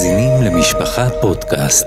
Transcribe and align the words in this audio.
מאזינים 0.00 0.42
למשפחה 0.42 1.08
פודקאסט. 1.20 1.86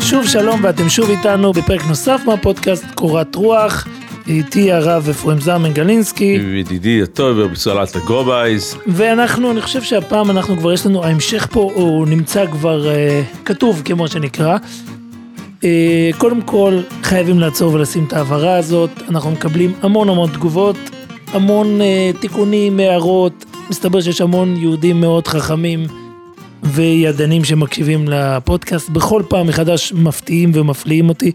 שוב 0.00 0.26
שלום 0.26 0.60
ואתם 0.64 0.88
שוב 0.88 1.10
איתנו 1.10 1.52
בפרק 1.52 1.80
נוסף 1.88 2.20
מהפודקאסט 2.26 2.84
קורת 2.94 3.34
רוח. 3.34 3.86
איתי 4.26 4.72
הרב 4.72 5.08
אפרים 5.10 5.40
זלמן 5.40 5.72
גלינסקי. 5.72 6.38
ידידי 6.60 7.02
הטוב 7.02 7.38
ובסולת 7.38 7.96
הגרובייז. 7.96 8.76
ואנחנו, 8.86 9.50
אני 9.50 9.62
חושב 9.62 9.82
שהפעם 9.82 10.30
אנחנו 10.30 10.56
כבר, 10.56 10.72
יש 10.72 10.86
לנו, 10.86 11.04
ההמשך 11.04 11.46
פה 11.50 11.72
הוא 11.74 12.06
נמצא 12.06 12.46
כבר 12.46 12.86
uh, 12.86 13.44
כתוב 13.44 13.82
כמו 13.84 14.08
שנקרא. 14.08 14.56
Uh, 15.60 15.64
קודם 16.18 16.42
כל 16.42 16.80
חייבים 17.02 17.40
לעצור 17.40 17.74
ולשים 17.74 18.04
את 18.04 18.12
ההעברה 18.12 18.56
הזאת, 18.56 18.90
אנחנו 19.08 19.30
מקבלים 19.30 19.72
המון 19.82 20.08
המון 20.08 20.30
תגובות, 20.30 20.76
המון 21.32 21.80
uh, 21.80 22.20
תיקונים, 22.20 22.80
הערות, 22.80 23.44
מסתבר 23.70 24.00
שיש 24.00 24.20
המון 24.20 24.56
יהודים 24.56 25.00
מאוד 25.00 25.28
חכמים 25.28 25.86
וידענים 26.62 27.44
שמקשיבים 27.44 28.08
לפודקאסט, 28.08 28.88
בכל 28.88 29.22
פעם 29.28 29.46
מחדש 29.46 29.92
מפתיעים 29.92 30.50
ומפליאים 30.54 31.08
אותי. 31.08 31.32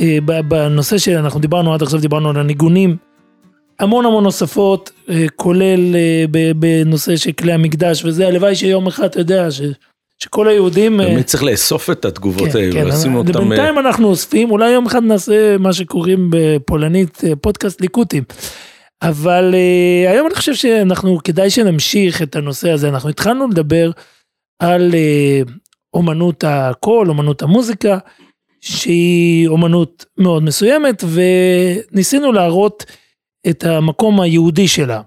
אה, 0.00 0.42
בנושא 0.42 0.98
שאנחנו 0.98 1.40
דיברנו 1.40 1.74
עד 1.74 1.82
עכשיו, 1.82 2.00
דיברנו 2.00 2.30
על 2.30 2.36
הניגונים, 2.36 2.96
המון 3.80 4.06
המון 4.06 4.24
נוספות, 4.24 4.90
אה, 5.10 5.26
כולל 5.36 5.96
אה, 5.96 6.24
בנושא 6.56 7.16
של 7.16 7.32
כלי 7.32 7.52
המקדש 7.52 8.04
וזה, 8.04 8.28
הלוואי 8.28 8.54
שיום 8.54 8.86
אחד, 8.86 9.04
אתה 9.04 9.20
יודע, 9.20 9.50
ש... 9.50 9.60
שכל 10.18 10.48
היהודים... 10.48 10.96
באמת 10.96 11.26
צריך 11.26 11.42
לאסוף 11.42 11.90
את 11.90 12.04
התגובות 12.04 12.48
כן, 12.48 12.58
האלו, 12.58 12.72
כן, 12.72 12.86
לשים 12.86 13.14
אותם... 13.14 13.32
בינתיים 13.32 13.78
אנחנו 13.78 14.08
אוספים, 14.08 14.50
אולי 14.50 14.70
יום 14.70 14.86
אחד 14.86 15.02
נעשה 15.02 15.58
מה 15.58 15.72
שקוראים 15.72 16.30
בפולנית 16.30 17.20
פודקאסט 17.40 17.80
ליקוטים. 17.80 18.24
אבל 19.02 19.54
uh, 19.54 20.10
היום 20.10 20.26
אני 20.26 20.34
חושב 20.34 20.54
שאנחנו, 20.54 21.18
כדאי 21.24 21.50
שנמשיך 21.50 22.22
את 22.22 22.36
הנושא 22.36 22.70
הזה, 22.70 22.88
אנחנו 22.88 23.08
התחלנו 23.08 23.48
לדבר 23.48 23.90
על 24.58 24.90
uh, 24.90 25.50
אומנות 25.94 26.44
הקול, 26.46 27.08
אומנות 27.08 27.42
המוזיקה, 27.42 27.98
שהיא 28.60 29.48
אומנות 29.48 30.04
מאוד 30.18 30.42
מסוימת, 30.42 31.04
וניסינו 31.12 32.32
להראות 32.32 32.84
את 33.50 33.64
המקום 33.64 34.20
היהודי 34.20 34.68
שלה. 34.68 35.02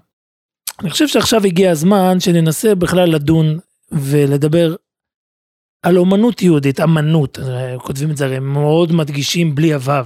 אני 0.80 0.90
חושב 0.90 1.08
שעכשיו 1.08 1.46
הגיע 1.46 1.70
הזמן 1.70 2.20
שננסה 2.20 2.74
בכלל 2.74 3.10
לדון 3.10 3.58
ולדבר 3.92 4.74
על 5.82 5.98
אומנות 5.98 6.42
יהודית, 6.42 6.80
אמנות, 6.80 7.38
כותבים 7.78 8.10
את 8.10 8.16
זה 8.16 8.24
הרי 8.24 8.38
מאוד 8.38 8.92
מדגישים 8.92 9.54
בלי 9.54 9.74
הוו. 9.74 10.04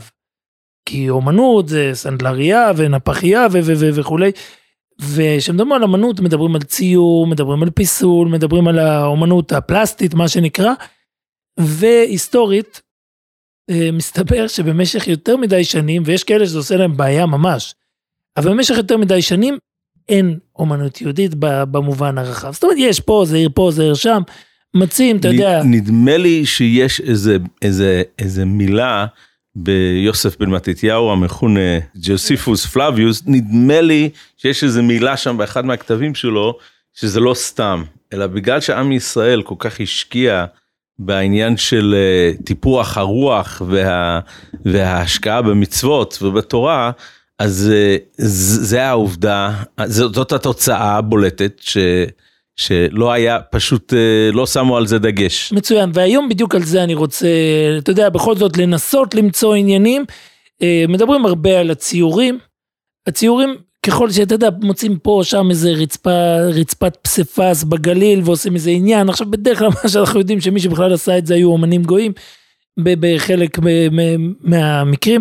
כי 0.89 1.11
אומנות 1.11 1.69
זה 1.69 1.91
סנדלריה 1.95 2.71
ונפחייה 2.77 3.47
וכולי. 3.95 4.31
וכשמדברים 5.01 5.73
על 5.73 5.85
אמנות 5.85 6.21
מדברים 6.21 6.55
על 6.55 6.63
ציור, 6.63 7.27
מדברים 7.27 7.63
על 7.63 7.71
פיסול, 7.71 8.29
מדברים 8.29 8.69
על 8.69 8.79
האומנות 8.79 9.53
הפלסטית, 9.53 10.15
מה 10.15 10.29
שנקרא, 10.29 10.73
והיסטורית, 11.61 12.83
מסתבר 13.93 14.49
שבמשך 14.49 15.09
יותר 15.09 15.37
מדי 15.37 15.65
שנים, 15.65 16.03
ויש 16.07 16.25
כאלה 16.25 16.47
שזה 16.47 16.59
עושה 16.59 16.77
להם 16.77 16.97
בעיה 16.97 17.27
ממש, 17.27 17.75
אבל 18.37 18.51
במשך 18.51 18.77
יותר 18.77 18.97
מדי 18.97 19.23
שנים 19.23 19.59
אין 20.09 20.39
אומנות 20.59 21.01
יהודית 21.01 21.31
במובן 21.39 22.19
הרחב. 22.19 22.53
זאת 22.53 22.65
אומרת, 22.65 22.77
יש 22.81 23.01
פה, 23.01 23.25
זה 23.27 23.37
עיר 23.37 23.49
פה, 23.55 23.71
זה 23.73 23.83
עיר 23.83 23.95
שם, 23.95 24.23
מציעים, 24.75 25.17
אתה 25.17 25.29
יודע. 25.29 25.63
נדמה 25.63 26.17
לי 26.17 26.47
שיש 26.47 27.01
איזה, 27.01 27.37
איזה, 27.63 28.03
איזה 28.19 28.45
מילה 28.45 29.07
ביוסף 29.57 30.39
בן 30.39 30.51
מתתיהו 30.51 31.13
המכונה 31.13 31.79
ג'וסיפוס 31.97 32.67
פלביוס, 32.67 33.23
נדמה 33.27 33.81
לי 33.81 34.11
שיש 34.37 34.65
איזה 34.65 34.83
מילה 34.83 35.17
שם 35.17 35.37
באחד 35.37 35.65
מהכתבים 35.65 36.15
שלו, 36.15 36.59
שזה 36.95 37.21
לא 37.21 37.35
סתם, 37.35 37.85
אלא 38.13 38.27
בגלל 38.27 38.61
שעם 38.61 38.93
ישראל 38.93 39.43
כל 39.43 39.55
כך 39.59 39.81
השקיע 39.81 40.45
בעניין 40.99 41.57
של 41.57 41.95
אה, 41.97 42.45
טיפוח 42.45 42.99
הרוח 42.99 43.63
וה, 43.67 44.21
וההשקעה 44.65 45.43
במצוות 45.43 46.19
ובתורה, 46.23 46.91
אז 47.39 47.73
אה, 47.75 47.97
זה 48.19 48.85
העובדה, 48.85 49.51
זאת 49.87 50.33
התוצאה 50.33 50.97
הבולטת 50.97 51.53
ש... 51.61 51.79
שלא 52.59 53.13
היה, 53.13 53.41
פשוט 53.41 53.95
אה, 53.95 54.31
לא 54.33 54.47
שמו 54.47 54.77
על 54.77 54.87
זה 54.87 54.99
דגש. 54.99 55.53
מצוין, 55.53 55.91
והיום 55.95 56.29
בדיוק 56.29 56.55
על 56.55 56.63
זה 56.63 56.83
אני 56.83 56.95
רוצה, 56.95 57.29
אתה 57.79 57.91
יודע, 57.91 58.09
בכל 58.09 58.37
זאת 58.37 58.57
לנסות 58.57 59.15
למצוא 59.15 59.55
עניינים. 59.55 60.05
מדברים 60.89 61.27
הרבה 61.27 61.61
על 61.61 61.71
הציורים. 61.71 62.39
הציורים 63.07 63.57
ככל 63.87 64.11
שאתה 64.11 64.35
יודע, 64.35 64.49
מוצאים 64.61 64.99
פה 64.99 65.11
או 65.11 65.25
שם 65.25 65.51
איזה 65.51 65.71
רצפה, 65.71 66.37
רצפת 66.55 66.97
פסיפס 67.03 67.65
בגליל 67.65 68.21
ועושים 68.25 68.55
איזה 68.55 68.71
עניין. 68.71 69.09
עכשיו 69.09 69.31
בדרך 69.31 69.59
כלל 69.59 69.69
מה 69.83 69.89
שאנחנו 69.89 70.19
יודעים 70.19 70.41
שמי 70.41 70.61
שבכלל 70.61 70.93
עשה 70.93 71.19
את 71.19 71.27
זה 71.27 71.35
היו 71.35 71.49
אומנים 71.49 71.83
גויים 71.83 72.13
בחלק 72.81 73.59
מהמקרים. 74.41 75.21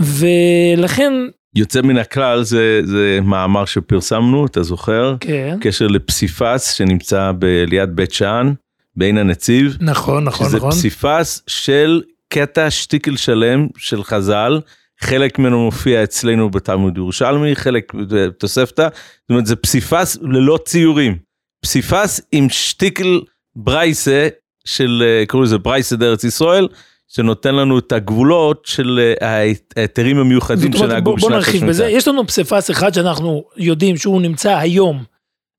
ולכן... 0.00 1.12
יוצא 1.54 1.82
מן 1.82 1.98
הכלל 1.98 2.42
זה, 2.42 2.80
זה 2.84 3.18
מאמר 3.22 3.64
שפרסמנו, 3.64 4.46
אתה 4.46 4.62
זוכר? 4.62 5.16
כן. 5.20 5.56
קשר 5.60 5.86
לפסיפס 5.86 6.72
שנמצא 6.72 7.32
ב- 7.38 7.64
ליד 7.66 7.96
בית 7.96 8.12
שאן, 8.12 8.52
בעין 8.96 9.18
הנציב. 9.18 9.76
נכון, 9.80 10.24
נכון, 10.24 10.46
שזה 10.46 10.56
נכון. 10.56 10.72
שזה 10.72 10.80
פסיפס 10.80 11.42
של 11.46 12.02
קטע 12.28 12.70
שטיקל 12.70 13.16
שלם 13.16 13.66
של 13.78 14.04
חז"ל. 14.04 14.60
חלק 15.00 15.38
ממנו 15.38 15.64
מופיע 15.64 16.04
אצלנו 16.04 16.50
בתלמוד 16.50 16.96
ירושלמי, 16.96 17.56
חלק 17.56 17.94
בתוספתא, 17.94 18.88
זאת 18.92 19.30
אומרת 19.30 19.46
זה 19.46 19.56
פסיפס 19.56 20.18
ללא 20.22 20.58
ציורים, 20.64 21.18
פסיפס 21.64 22.20
עם 22.32 22.48
שטיקל 22.48 23.20
ברייסה 23.56 24.28
של, 24.64 25.02
אה, 25.06 25.26
קוראים 25.26 25.44
לזה 25.44 25.58
ברייסה 25.58 25.96
דארץ 25.96 26.24
ישראל, 26.24 26.68
שנותן 27.08 27.54
לנו 27.54 27.78
את 27.78 27.92
הגבולות 27.92 28.62
של 28.66 29.14
אה, 29.22 29.44
ההיתרים 29.76 30.18
המיוחדים 30.18 30.72
שנהגו 30.72 31.16
בשנת 31.16 31.30
בוא 31.30 31.36
נרחיב 31.36 31.66
בזה, 31.66 31.86
יש 31.86 32.08
לנו 32.08 32.26
פסיפס 32.26 32.70
אחד 32.70 32.94
שאנחנו 32.94 33.44
יודעים 33.56 33.96
שהוא 33.96 34.22
נמצא 34.22 34.56
היום, 34.56 35.04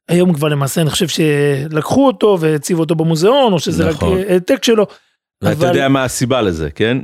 היום 0.10 0.34
כבר 0.34 0.48
למעשה 0.48 0.82
אני 0.82 0.90
חושב 0.90 1.08
שלקחו 1.08 2.08
אותו 2.08 2.38
והציבו 2.40 2.80
אותו 2.80 2.96
במוזיאון, 2.96 3.54
או 3.54 3.60
שזה 3.60 3.90
נכון. 3.90 4.20
רק 4.20 4.26
העתק 4.30 4.64
שלו. 4.64 4.86
ואתה 5.42 5.58
אבל... 5.58 5.68
יודע 5.68 5.88
מה 5.88 6.04
הסיבה 6.04 6.42
לזה, 6.42 6.70
כן? 6.70 6.98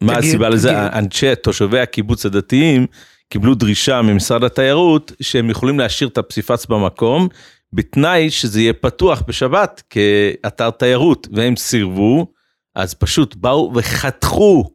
מה 0.00 0.16
הסיבה 0.18 0.48
לזה? 0.48 0.86
אנשי 0.86 1.34
תושבי 1.42 1.80
הקיבוץ 1.80 2.26
הדתיים 2.26 2.86
קיבלו 3.28 3.54
דרישה 3.54 4.02
ממשרד 4.02 4.44
התיירות 4.44 5.12
שהם 5.20 5.50
יכולים 5.50 5.78
להשאיר 5.78 6.08
את 6.08 6.18
הפסיפס 6.18 6.66
במקום, 6.66 7.28
בתנאי 7.72 8.30
שזה 8.30 8.60
יהיה 8.60 8.72
פתוח 8.72 9.22
בשבת 9.28 9.82
כאתר 9.90 10.70
תיירות, 10.70 11.28
והם 11.32 11.56
סירבו, 11.56 12.26
אז 12.74 12.94
פשוט 12.94 13.34
באו 13.34 13.72
וחתכו 13.74 14.70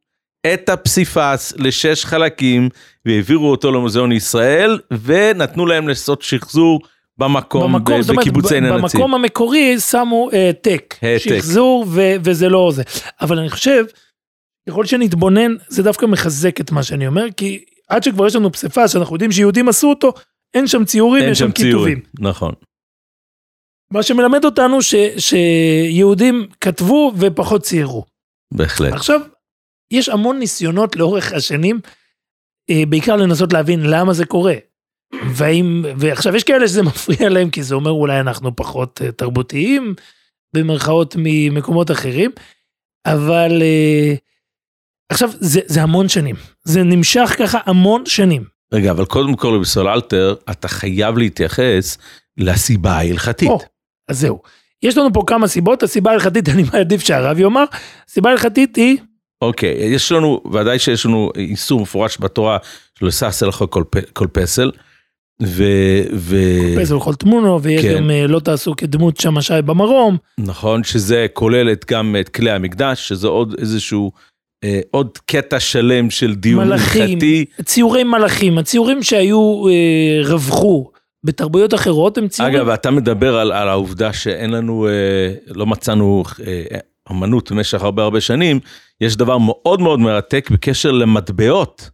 את 0.54 0.70
הפסיפס 0.70 1.54
לשש 1.58 2.06
חלקים 2.06 2.70
והעבירו 3.06 3.52
אותו 3.52 3.72
למוזיאון 3.72 4.12
ישראל 4.12 4.80
ונתנו 5.04 5.66
להם 5.66 5.88
לעשות 5.88 6.22
שחזור 6.22 6.82
במקום, 7.18 7.74
במקום 7.74 8.02
בקיבוץ 8.02 8.52
עין 8.52 8.66
הנציב. 8.66 8.82
במקום 8.82 9.16
המקורי 9.16 9.80
שמו 9.80 10.30
העתק, 10.34 10.96
uh, 10.98 11.20
שחזור 11.20 11.86
ו- 11.90 12.16
וזה 12.24 12.50
לא 12.50 12.72
זה. 12.76 12.84
אבל 13.22 13.40
אני 13.40 13.50
חושב 13.50 13.86
ככל 14.70 14.86
שנתבונן, 14.86 15.52
זה 15.68 15.84
דווקא 15.84 16.06
מחזק 16.06 16.62
את 16.62 16.72
מה 16.72 16.84
שאני 16.84 17.08
אומר, 17.08 17.26
כי 17.38 17.66
עד 17.90 18.04
שכבר 18.04 18.28
יש 18.28 18.36
לנו 18.36 18.52
פסיפס 18.52 18.94
שאנחנו 18.94 19.16
יודעים 19.16 19.32
שיהודים 19.32 19.70
עשו 19.70 19.90
אותו, 19.90 20.14
אין 20.54 20.68
שם 20.68 20.86
ציורים, 20.86 21.24
אין 21.24 21.32
יש 21.32 21.40
שם 21.40 21.52
כיתובים. 21.52 22.02
נכון. 22.20 22.54
מה 23.94 24.04
שמלמד 24.04 24.46
אותנו 24.46 24.82
ש, 24.82 24.96
שיהודים 25.18 26.48
כתבו 26.62 27.14
ופחות 27.18 27.62
ציירו. 27.62 28.06
בהחלט. 28.54 28.94
עכשיו, 28.94 29.22
יש 29.92 30.10
המון 30.10 30.40
ניסיונות 30.40 30.96
לאורך 30.96 31.34
השנים, 31.34 31.80
אה, 32.70 32.84
בעיקר 32.90 33.16
לנסות 33.16 33.54
להבין 33.54 33.80
למה 33.84 34.14
זה 34.14 34.26
קורה. 34.26 34.56
והאם, 35.34 35.86
ועכשיו 35.98 36.36
יש 36.36 36.44
כאלה 36.44 36.68
שזה 36.68 36.84
מפריע 36.90 37.30
להם 37.30 37.50
כי 37.50 37.64
זה 37.64 37.76
אומר 37.76 37.92
אולי 37.92 38.20
אנחנו 38.20 38.56
פחות 38.56 39.02
אה, 39.02 39.12
תרבותיים, 39.12 39.96
במרכאות 40.54 41.16
ממקומות 41.20 41.92
אחרים, 41.92 42.32
אבל 43.06 43.52
uh, 43.62 44.18
עכשיו, 45.12 45.30
זה, 45.40 45.60
זה 45.66 45.82
המון 45.82 46.10
שנים. 46.10 46.36
זה 46.64 46.84
נמשך 46.84 47.36
ככה 47.38 47.60
המון 47.66 48.04
שנים. 48.06 48.44
רגע, 48.74 48.92
אבל 48.92 49.06
קודם 49.06 49.36
כל 49.36 49.60
בסול 49.62 49.88
אלתר, 49.88 50.36
אתה 50.52 50.68
חייב 50.68 51.18
להתייחס 51.18 51.98
לסיבה 52.38 52.92
ההלכתית. 52.92 53.50
או, 53.50 53.60
אז 54.10 54.20
זהו. 54.20 54.40
יש 54.84 54.98
לנו 54.98 55.14
פה 55.14 55.24
כמה 55.28 55.48
סיבות, 55.48 55.84
הסיבה 55.84 56.12
ההלכתית, 56.12 56.50
אני 56.54 56.64
מעדיף 56.74 57.02
שהרב 57.02 57.40
יאמר, 57.40 57.64
הסיבה 58.08 58.30
ההלכתית 58.30 58.76
היא... 58.76 58.98
אוקיי, 59.42 59.78
יש 59.80 60.12
לנו, 60.12 60.42
ודאי 60.54 60.80
שיש 60.80 61.06
לנו 61.06 61.32
איסור 61.36 61.82
מפורש 61.82 62.18
בתורה 62.20 62.58
של 63.00 63.06
עושה 63.06 63.32
סלח 63.32 63.64
כל, 63.64 63.84
כל 64.14 64.28
פסל, 64.32 64.72
ו... 65.44 65.64
ו... 66.14 66.36
פסל 66.82 66.96
וכל 66.96 67.14
תמונו, 67.14 67.62
ויש 67.62 67.82
כן. 67.82 67.96
גם 67.96 68.12
אה, 68.12 68.28
לא 68.28 68.40
תעשו 68.40 68.76
כדמות 68.78 69.18
שמשי 69.18 69.54
במרום. 69.66 70.18
נכון 70.38 70.84
שזה 70.84 71.28
כוללת 71.34 71.92
גם 71.92 72.16
את 72.20 72.30
כלי 72.30 72.52
המקדש, 72.52 73.08
שזה 73.08 73.28
עוד 73.28 73.56
איזשהו, 73.58 74.12
אה, 74.64 74.80
עוד 74.92 75.18
קטע 75.26 75.60
שלם 75.60 76.10
של 76.10 76.36
דיון 76.36 76.68
מלאכים, 76.68 77.02
הלכתי. 77.02 77.46
ציורי 77.64 78.04
מלאכים, 78.04 78.58
הציורים 78.58 79.04
שהיו, 79.04 79.68
אה, 79.68 80.22
רווחו 80.24 80.92
בתרבויות 81.24 81.74
אחרות, 81.74 82.18
הם 82.18 82.28
ציורים... 82.28 82.56
אגב, 82.56 82.70
אתה 82.70 82.92
מדבר 82.92 83.38
על, 83.38 83.52
על 83.52 83.70
העובדה 83.70 84.14
שאין 84.14 84.50
לנו, 84.50 84.88
אה, 84.88 85.34
לא 85.48 85.66
מצאנו 85.66 86.24
אה, 86.48 86.78
אמנות 87.12 87.52
במשך 87.52 87.82
הרבה 87.82 88.04
הרבה 88.04 88.22
שנים, 88.22 88.60
יש 89.02 89.16
דבר 89.16 89.38
מאוד 89.38 89.82
מאוד 89.82 90.00
מרתק 90.00 90.50
בקשר 90.52 90.92
למטבעות 90.92 91.90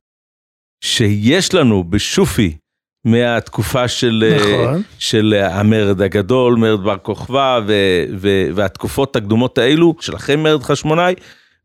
שיש 0.84 1.54
לנו 1.54 1.84
בשופי 1.84 2.58
מהתקופה 3.06 3.88
של, 3.88 4.24
אה, 4.32 4.64
נכון. 4.66 4.82
של 5.00 5.34
המרד 5.52 6.02
הגדול, 6.02 6.56
מרד 6.56 6.84
בר 6.84 6.98
כוכבא 6.98 7.60
ו- 7.68 8.04
ו- 8.18 8.48
והתקופות 8.56 9.16
הקדומות 9.16 9.58
האלו, 9.58 9.96
שלכם 10.00 10.44
מרד 10.44 10.64
חשמונאי, 10.64 11.14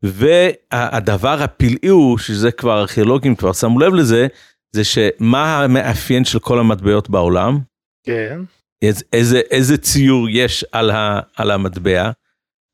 והדבר 0.03 1.43
הפלאי 1.43 1.87
הוא, 1.89 2.17
שזה 2.17 2.51
כבר 2.51 2.79
ארכיאולוגים 2.79 3.35
כבר 3.35 3.53
שמו 3.53 3.79
לב 3.79 3.93
לזה, 3.93 4.27
זה 4.75 4.83
שמה 4.83 5.63
המאפיין 5.63 6.25
של 6.25 6.39
כל 6.39 6.59
המטבעות 6.59 7.09
בעולם? 7.09 7.59
כן. 8.05 8.39
איזה, 8.81 9.03
איזה, 9.13 9.41
איזה 9.51 9.77
ציור 9.77 10.27
יש 10.29 10.65
על, 10.71 10.91
ה, 10.91 11.19
על 11.37 11.51
המטבע? 11.51 12.11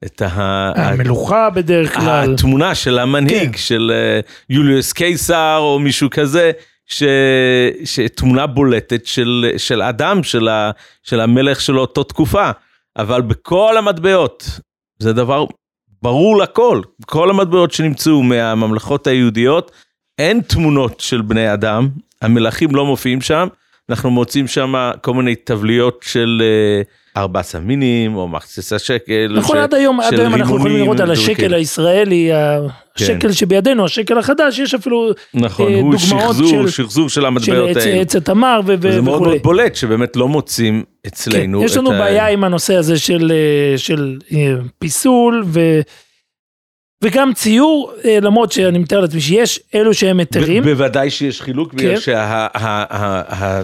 את 0.05 0.21
ה, 0.21 0.71
המלוכה 0.75 1.49
בדרך 1.49 1.93
כלל. 1.93 2.33
התמונה 2.33 2.75
של 2.75 2.99
המנהיג, 2.99 3.51
כן. 3.51 3.57
של 3.57 3.91
אה, 3.93 4.19
יוליוס 4.49 4.93
קיסר 4.93 5.57
או 5.61 5.79
מישהו 5.79 6.09
כזה, 6.09 6.51
ש, 6.85 7.03
שתמונה 7.85 8.47
בולטת 8.47 9.05
של, 9.05 9.51
של 9.57 9.81
אדם, 9.81 10.23
של, 10.23 10.47
ה, 10.47 10.71
של 11.03 11.19
המלך 11.19 11.61
של 11.61 11.79
אותו 11.79 12.03
תקופה. 12.03 12.51
אבל 12.97 13.21
בכל 13.21 13.77
המטבעות, 13.77 14.59
זה 14.99 15.13
דבר 15.13 15.45
ברור 16.01 16.37
לכל, 16.37 16.81
כל 17.05 17.29
המטבעות 17.29 17.71
שנמצאו 17.71 18.23
מהממלכות 18.23 19.07
היהודיות, 19.07 19.71
אין 20.17 20.41
תמונות 20.41 20.99
של 20.99 21.21
בני 21.21 21.53
אדם, 21.53 21.89
המלכים 22.21 22.75
לא 22.75 22.85
מופיעים 22.85 23.21
שם, 23.21 23.47
אנחנו 23.89 24.11
מוצאים 24.11 24.47
שם 24.47 24.91
כל 25.01 25.13
מיני 25.13 25.35
תבליות 25.35 25.99
של 26.01 26.41
אה, 26.41 26.81
ארבע 27.19 27.41
סמינים 27.41 28.15
או 28.15 28.27
מחצס 28.27 28.73
השקל. 28.73 29.35
נכון, 29.37 29.57
ש- 29.57 29.59
עד 29.59 29.73
היום, 29.73 29.99
עד 29.99 30.11
של 30.13 30.19
היום 30.21 30.35
אנחנו 30.35 30.55
יכולים 30.57 30.77
לראות 30.77 30.99
על 30.99 31.11
השקל 31.11 31.33
כאלה. 31.35 31.57
הישראלי, 31.57 32.29
השקל 32.95 33.31
שבידינו, 33.31 33.85
השקל 33.85 34.17
החדש, 34.17 34.59
יש 34.59 34.73
אפילו 34.73 35.11
נכון, 35.33 35.73
אה, 35.73 35.77
דוגמאות 35.81 35.99
שחזור, 35.99 36.67
של- 36.67 36.69
שחזור 36.69 37.09
של 37.09 37.15
של 37.21 37.25
המטבעות 37.25 37.75
האלה. 37.77 38.01
עץ 38.01 38.15
התמר 38.15 38.59
ו- 38.65 38.71
ו- 38.71 38.75
וזה 38.81 39.01
מאוד 39.01 39.15
וכולי. 39.15 39.29
מאוד 39.31 39.43
בולט 39.43 39.75
שבאמת 39.75 40.15
לא 40.15 40.27
מוצאים 40.27 40.83
אצלנו. 41.07 41.59
כן, 41.59 41.65
יש 41.65 41.77
לנו 41.77 41.89
את 41.91 41.95
ה- 41.95 41.99
בעיה 41.99 42.27
עם 42.27 42.43
הנושא 42.43 42.75
הזה 42.75 42.99
של, 42.99 43.31
אה, 43.31 43.77
של 43.77 44.17
אה, 44.33 44.53
פיסול 44.79 45.43
ו, 45.47 45.79
וגם 47.03 47.33
ציור, 47.33 47.91
אה, 48.05 48.17
למרות 48.21 48.51
שאני 48.51 48.77
מתאר 48.77 48.99
לעצמי 48.99 49.21
שיש 49.21 49.59
אלו 49.75 49.93
שהם 49.93 50.19
היתרים. 50.19 50.63
ב- 50.63 50.69
בוודאי 50.69 51.09
שיש 51.09 51.41
חילוק, 51.41 51.73
בגלל 51.73 51.99
כן. 51.99 53.63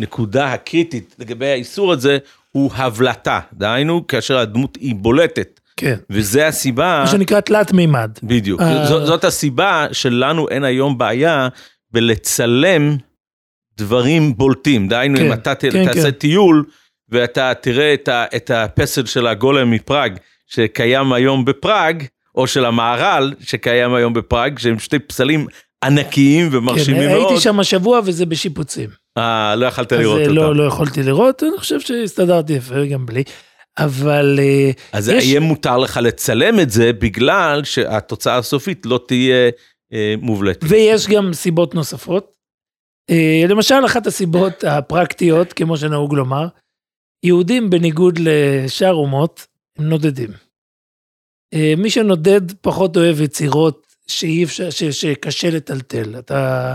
שהנקודה 0.00 0.52
הקריטית 0.52 1.16
לגבי 1.18 1.46
האיסור 1.46 1.92
הזה 1.92 2.18
הוא 2.50 2.70
הבלטה, 2.74 3.40
דהיינו 3.52 4.06
כאשר 4.06 4.38
הדמות 4.38 4.76
היא 4.80 4.94
בולטת, 4.94 5.60
כן. 5.76 5.96
וזה 6.10 6.46
הסיבה, 6.46 7.00
מה 7.04 7.10
שנקרא 7.10 7.40
תלת 7.40 7.72
מימד. 7.72 8.10
בדיוק, 8.22 8.60
אה. 8.60 8.86
זאת, 8.86 9.06
זאת 9.06 9.24
הסיבה 9.24 9.86
שלנו 9.92 10.48
אין 10.48 10.64
היום 10.64 10.98
בעיה 10.98 11.48
בלצלם 11.90 12.96
דברים 13.76 14.36
בולטים, 14.36 14.88
דהיינו 14.88 15.18
כן, 15.18 15.26
אם 15.26 15.32
אתה 15.32 15.54
כן, 15.54 15.84
תעשה 15.84 16.02
כן. 16.02 16.10
טיול 16.10 16.64
ואתה 17.08 17.52
תראה 17.60 17.94
את, 17.94 18.08
ה, 18.08 18.24
את 18.36 18.50
הפסל 18.50 19.06
של 19.06 19.26
הגולם 19.26 19.70
מפראג 19.70 20.18
שקיים 20.46 21.12
היום 21.12 21.44
בפראג, 21.44 22.04
או 22.34 22.46
של 22.46 22.64
המהר"ל 22.64 23.34
שקיים 23.40 23.94
היום 23.94 24.12
בפראג, 24.12 24.58
שהם 24.58 24.78
שתי 24.78 24.98
פסלים 24.98 25.46
ענקיים 25.84 26.50
כן, 26.50 26.56
ומרשימים 26.56 27.08
מאוד. 27.10 27.26
הייתי 27.28 27.40
שם 27.40 27.60
השבוע 27.60 28.00
וזה 28.04 28.26
בשיפוצים. 28.26 29.03
אה, 29.18 29.56
לא 29.56 29.66
יכולת 29.66 29.92
אז 29.92 30.00
לראות 30.00 30.18
אה, 30.18 30.22
אותם. 30.24 30.34
לא, 30.34 30.56
לא 30.56 30.62
יכולתי 30.62 31.02
לראות, 31.02 31.42
אני 31.42 31.58
חושב 31.58 31.80
שהסתדרתי 31.80 32.52
יפה 32.52 32.84
גם 32.86 33.06
בלי. 33.06 33.22
אבל 33.78 34.38
אה, 34.38 34.70
אז 34.92 35.08
יש- 35.08 35.24
יהיה 35.24 35.40
מותר 35.40 35.78
לך 35.78 35.96
לצלם 36.02 36.60
את 36.60 36.70
זה 36.70 36.92
בגלל 36.92 37.64
שהתוצאה 37.64 38.36
הסופית 38.36 38.86
לא 38.86 39.00
תהיה 39.08 39.50
אה, 39.92 40.14
מובלטת. 40.18 40.60
ויש 40.68 41.06
גם 41.08 41.32
סיבות 41.32 41.74
נוספות. 41.74 42.34
אה, 43.10 43.44
למשל, 43.48 43.74
אחת 43.86 44.06
הסיבות 44.06 44.64
הפרקטיות, 44.64 45.52
כמו 45.52 45.76
שנהוג 45.76 46.14
לומר, 46.14 46.46
יהודים 47.24 47.70
בניגוד 47.70 48.18
לשאר 48.22 48.92
אומות, 48.94 49.46
הם 49.78 49.88
נודדים. 49.88 50.30
אה, 51.54 51.74
מי 51.76 51.90
שנודד 51.90 52.52
פחות 52.60 52.96
אוהב 52.96 53.20
יצירות 53.20 53.86
שאי 54.06 54.44
אפשר, 54.44 54.70
ש, 54.70 54.84
שקשה 54.84 55.50
לטלטל. 55.50 56.18
אתה... 56.18 56.74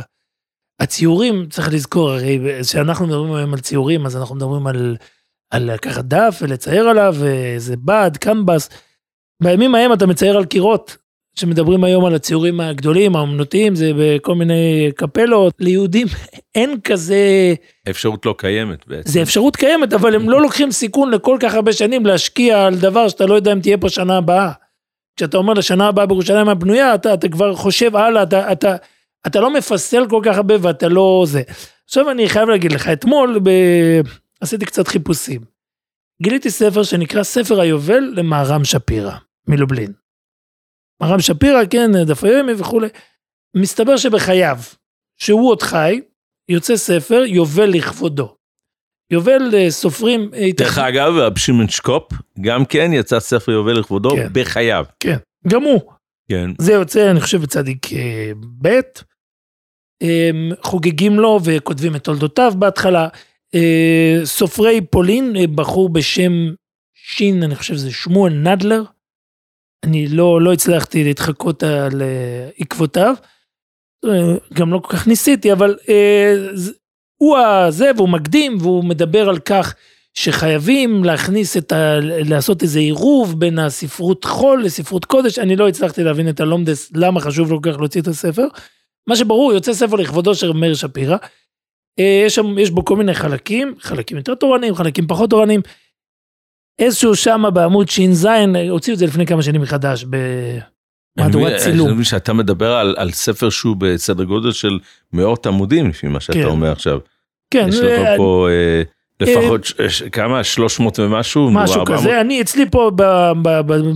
הציורים, 0.80 1.46
צריך 1.50 1.74
לזכור, 1.74 2.12
הרי 2.12 2.40
כשאנחנו 2.62 3.08
מדברים 3.08 3.34
היום 3.34 3.54
על 3.54 3.60
ציורים, 3.60 4.06
אז 4.06 4.18
אנחנו 4.18 4.36
מדברים 4.36 4.68
על, 4.68 4.98
על 5.50 5.74
לקחת 5.74 6.06
דף 6.06 6.40
ולצייר 6.42 6.90
עליו, 6.90 7.16
איזה 7.26 7.76
בד, 7.78 8.12
קמבס. 8.20 8.70
בימים 9.44 9.76
ההם 9.76 9.94
אתה 9.94 10.08
מצייר 10.08 10.38
על 10.38 10.46
קירות, 10.46 10.98
שמדברים 11.36 11.84
היום 11.84 12.06
על 12.06 12.16
הציורים 12.16 12.60
הגדולים, 12.60 13.16
האומנותיים, 13.16 13.76
זה 13.76 13.92
בכל 13.98 14.36
מיני 14.36 14.92
קפלות. 14.96 15.54
ליהודים 15.60 16.08
אין 16.56 16.80
כזה, 16.84 17.54
האפשרות 17.88 18.26
לא 18.26 18.36
קיימת 18.38 18.88
בעצם. 18.88 19.10
זה 19.10 19.22
אפשרות 19.22 19.56
קיימת, 19.56 19.94
אבל 19.94 20.16
הם 20.16 20.30
לא 20.30 20.42
לוקחים 20.42 20.72
סיכון 20.72 21.12
לכל 21.12 21.38
כך 21.40 21.54
הרבה 21.54 21.74
שנים 21.74 22.06
להשקיע 22.06 22.66
על 22.66 22.76
דבר 22.76 23.08
שאתה 23.08 23.26
לא 23.26 23.34
יודע 23.34 23.52
אם 23.52 23.60
תהיה 23.60 23.78
פה 23.78 23.90
שנה 23.90 24.18
הבאה. 24.18 24.52
כשאתה 25.18 25.38
אומר 25.38 25.54
לשנה 25.54 25.88
הבאה 25.88 26.06
בירושלים 26.06 26.50
הבנויה, 26.50 26.96
אתה, 26.96 27.14
אתה 27.14 27.30
כבר 27.30 27.56
חושב 27.56 27.96
הלאה, 27.96 28.24
אתה, 28.24 28.52
אתה, 28.52 28.76
אתה 29.28 29.40
לא 29.40 29.54
מפסל 29.54 30.10
כל 30.10 30.22
כך 30.26 30.36
הרבה 30.38 30.56
ואתה 30.62 30.88
לא 30.88 31.24
זה. 31.28 31.42
עכשיו 31.86 32.12
אני 32.12 32.30
חייב 32.30 32.50
להגיד 32.50 32.72
לך, 32.72 32.88
אתמול 32.88 33.40
ב... 33.44 33.50
עשיתי 34.42 34.66
קצת 34.66 34.88
חיפושים. 34.88 35.42
גיליתי 36.22 36.50
ספר 36.50 36.84
שנקרא 36.84 37.24
ספר 37.24 37.62
היובל 37.62 38.14
למהר"ם 38.16 38.64
שפירא, 38.64 39.16
מלובלין. 39.48 39.94
מהר"ם 41.02 41.20
שפירא, 41.20 41.66
כן, 41.70 42.04
דף 42.06 42.24
היומי 42.24 42.54
וכולי. 42.58 42.88
מסתבר 43.56 43.98
שבחייו, 43.98 44.58
שהוא 45.18 45.50
עוד 45.50 45.62
חי, 45.62 46.02
יוצא 46.50 46.76
ספר 46.76 47.24
יובל 47.28 47.70
לכבודו. 47.70 48.36
יובל 49.12 49.42
אה, 49.54 49.72
סופרים... 49.72 50.32
אה, 50.34 50.48
דרך 50.58 50.78
אגב, 50.78 51.14
רב 51.18 51.38
שמעון 51.38 51.70
שקופ, 51.70 52.14
גם 52.42 52.66
כן 52.66 52.94
יצא 52.94 53.20
ספר 53.20 53.52
יובל 53.52 53.80
לכבודו 53.80 54.10
כן. 54.10 54.28
בחייו. 54.32 54.86
כן, 55.00 55.18
גם 55.48 55.64
הוא. 55.64 55.92
כן. 56.30 56.52
זה 56.58 56.74
יוצא, 56.74 57.12
אני 57.12 57.22
חושב, 57.22 57.42
בצדיק 57.42 57.94
אה, 57.94 58.32
ב', 58.62 58.68
אה, 60.02 60.32
חוגגים 60.62 61.20
לו 61.20 61.40
וכותבים 61.44 61.96
את 61.96 62.04
תולדותיו 62.04 62.54
בהתחלה. 62.60 63.08
אה, 63.56 64.20
סופרי 64.24 64.82
פולין, 64.82 65.36
אה, 65.36 65.48
בחור 65.48 65.90
בשם 65.90 66.32
שין, 66.94 67.44
אני 67.44 67.56
חושב 67.56 67.74
שזה 67.74 67.92
שמואל 67.92 68.34
נדלר. 68.34 68.84
אני 69.86 70.08
לא, 70.08 70.42
לא 70.42 70.54
הצלחתי 70.54 71.04
להתחקות 71.04 71.64
על 71.64 72.02
עקבותיו. 72.60 73.16
גם 74.54 74.74
לא 74.74 74.80
כל 74.80 74.98
כך 74.98 75.08
ניסיתי, 75.08 75.52
אבל 75.52 75.78
הוא 77.18 77.38
הזה, 77.38 77.92
והוא 77.96 78.10
מקדים, 78.10 78.58
והוא 78.60 78.84
מדבר 78.84 79.30
על 79.30 79.40
כך 79.40 79.76
שחייבים 80.14 81.04
להכניס 81.04 81.58
את 81.58 81.72
ה... 81.72 82.00
לעשות 82.02 82.64
איזה 82.64 82.80
עירוב 82.80 83.40
בין 83.40 83.60
הספרות 83.60 84.26
חול 84.26 84.64
לספרות 84.64 85.06
קודש, 85.06 85.40
אני 85.40 85.56
לא 85.56 85.68
הצלחתי 85.68 86.04
להבין 86.04 86.30
את 86.30 86.40
הלומדס, 86.40 86.92
למה 86.96 87.20
חשוב 87.20 87.52
לו 87.52 87.62
כל 87.62 87.72
כך 87.72 87.80
להוציא 87.80 88.02
את 88.02 88.08
הספר. 88.08 88.46
מה 89.08 89.16
שברור, 89.16 89.54
יוצא 89.54 89.74
ספר 89.74 89.96
לכבודו 89.96 90.36
של 90.36 90.54
מאיר 90.54 90.76
שפירא. 90.76 91.18
אה, 92.00 92.24
יש, 92.26 92.36
שם, 92.36 92.60
יש 92.60 92.72
בו 92.72 92.86
כל 92.86 92.96
מיני 92.96 93.14
חלקים, 93.14 93.76
חלקים 93.80 94.18
יותר 94.18 94.36
תורניים, 94.36 94.76
חלקים 94.76 95.08
פחות 95.08 95.30
תורניים. 95.30 95.62
איזשהו 96.80 97.16
שמה 97.16 97.50
בעמוד 97.50 97.90
ש"ז, 97.90 98.26
אה, 98.26 98.70
הוציאו 98.70 98.94
את 98.94 99.00
זה 99.00 99.06
לפני 99.06 99.26
כמה 99.26 99.44
שנים 99.44 99.62
מחדש 99.62 100.06
במהדורת 101.18 101.52
אני 101.52 101.60
צילום. 101.60 101.92
מבין 101.92 102.04
שאתה 102.04 102.34
מדבר 102.34 102.72
על, 102.72 102.96
על 102.98 103.12
ספר 103.12 103.50
שהוא 103.50 103.76
בסדר 103.76 104.24
גודל 104.24 104.52
של 104.52 104.80
מאות 105.14 105.48
עמודים, 105.48 105.90
לפי 105.90 106.08
מה 106.08 106.20
שאתה 106.20 106.34
כן. 106.34 106.46
אומר 106.46 106.72
עכשיו. 106.72 107.00
כן, 107.54 107.66
יש 107.70 107.76
אה, 107.76 108.14
לך 108.14 108.18
פה 108.18 108.48
אה, 108.50 108.82
לפחות 109.22 109.66
ש- 109.66 110.04
כמה? 110.04 110.44
300 110.44 111.00
ומשהו? 111.00 111.52
משהו 111.52 111.80
400? 111.80 112.00
כזה, 112.00 112.22
אני 112.22 112.42
אצלי 112.42 112.70
פה 112.72 112.92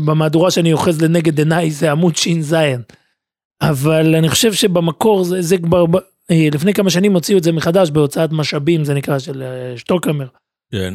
במהדורה 0.06 0.52
שאני 0.52 0.74
אוחז 0.74 1.02
לנגד 1.02 1.40
עיניי 1.40 1.72
זה 1.72 1.92
עמוד 1.92 2.16
ש"ז. 2.16 2.56
אבל 3.62 4.16
אני 4.16 4.30
חושב 4.30 4.54
שבמקור 4.54 5.24
זה, 5.24 5.42
זה 5.42 5.58
כבר, 5.58 5.86
אה, 6.32 6.48
לפני 6.54 6.74
כמה 6.74 6.90
שנים 6.90 7.14
הוציאו 7.14 7.38
את 7.38 7.44
זה 7.44 7.52
מחדש 7.52 7.90
בהוצאת 7.90 8.32
משאבים, 8.32 8.84
זה 8.84 8.94
נקרא, 8.94 9.20
של 9.20 9.44
אה, 9.44 9.78
שטוקהמר. 9.78 10.28
כן. 10.72 10.94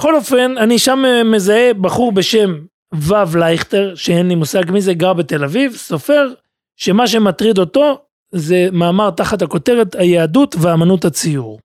בכל 0.00 0.14
אופן, 0.16 0.58
אני 0.58 0.78
שם 0.78 1.02
אה, 1.06 1.24
מזהה 1.24 1.74
בחור 1.74 2.12
בשם 2.12 2.54
ו' 2.94 3.36
לייכטר, 3.38 3.94
שאין 3.94 4.28
לי 4.28 4.34
מושג 4.34 4.70
מי 4.70 4.80
זה, 4.80 4.94
גר 4.94 5.12
בתל 5.12 5.44
אביב, 5.44 5.72
סופר, 5.76 6.28
שמה 6.76 7.06
שמטריד 7.06 7.58
אותו 7.58 7.98
זה 8.32 8.68
מאמר 8.72 9.10
תחת 9.10 9.42
הכותרת 9.42 9.94
היהדות 9.94 10.54
ואמנות 10.60 11.04
הציור. 11.04 11.58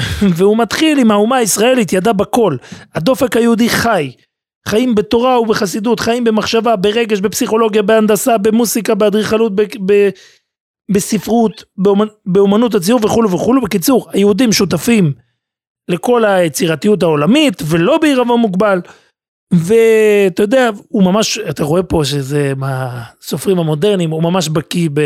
והוא 0.36 0.56
מתחיל 0.56 0.98
עם 0.98 1.10
האומה 1.10 1.36
הישראלית 1.36 1.92
ידע 1.92 2.12
בכל, 2.12 2.56
הדופק 2.94 3.36
היהודי 3.36 3.68
חי, 3.68 4.12
חיים 4.68 4.94
בתורה 4.94 5.40
ובחסידות, 5.40 6.00
חיים 6.00 6.24
במחשבה, 6.24 6.76
ברגש, 6.76 7.20
בפסיכולוגיה, 7.20 7.82
בהנדסה, 7.82 8.38
במוסיקה, 8.38 8.94
באדריכלות, 8.94 9.56
ב- 9.56 9.62
ב- 9.86 10.10
בספרות, 10.92 11.64
באומנ... 11.76 12.06
באומנות 12.26 12.74
הציור 12.74 13.00
וכולו 13.04 13.30
וכולו. 13.30 13.62
בקיצור, 13.62 14.08
היהודים 14.12 14.52
שותפים 14.52 15.12
לכל 15.88 16.24
היצירתיות 16.24 17.02
העולמית 17.02 17.62
ולא 17.68 17.98
בעירבון 17.98 18.40
מוגבל. 18.40 18.80
ואתה 19.52 20.42
יודע, 20.42 20.70
הוא 20.88 21.02
ממש, 21.02 21.38
אתה 21.38 21.64
רואה 21.64 21.82
פה 21.82 22.02
שזה 22.04 22.52
מהסופרים 22.56 23.58
המודרניים, 23.58 24.10
הוא 24.10 24.22
ממש 24.22 24.48
בקיא 24.48 24.88
ב... 24.92 25.00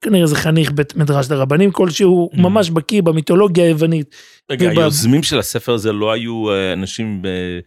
כנראה 0.00 0.26
זה 0.26 0.36
חניך 0.36 0.72
בית 0.72 0.96
מדרש 0.96 1.30
לרבנים 1.30 1.70
כלשהו, 1.70 2.30
Mm. 2.32 2.40
ממש 2.40 2.70
בקיא 2.70 3.02
במיתולוגיה 3.02 3.64
היוונית. 3.64 4.14
רגע, 4.50 4.68
וב- 4.72 4.78
היוזמים 4.78 5.22
של 5.22 5.38
הספר 5.38 5.72
הזה 5.74 5.92
לא 5.92 6.12
היו 6.12 6.50
אה, 6.50 6.72
אנשים 6.72 7.22
ב- 7.22 7.58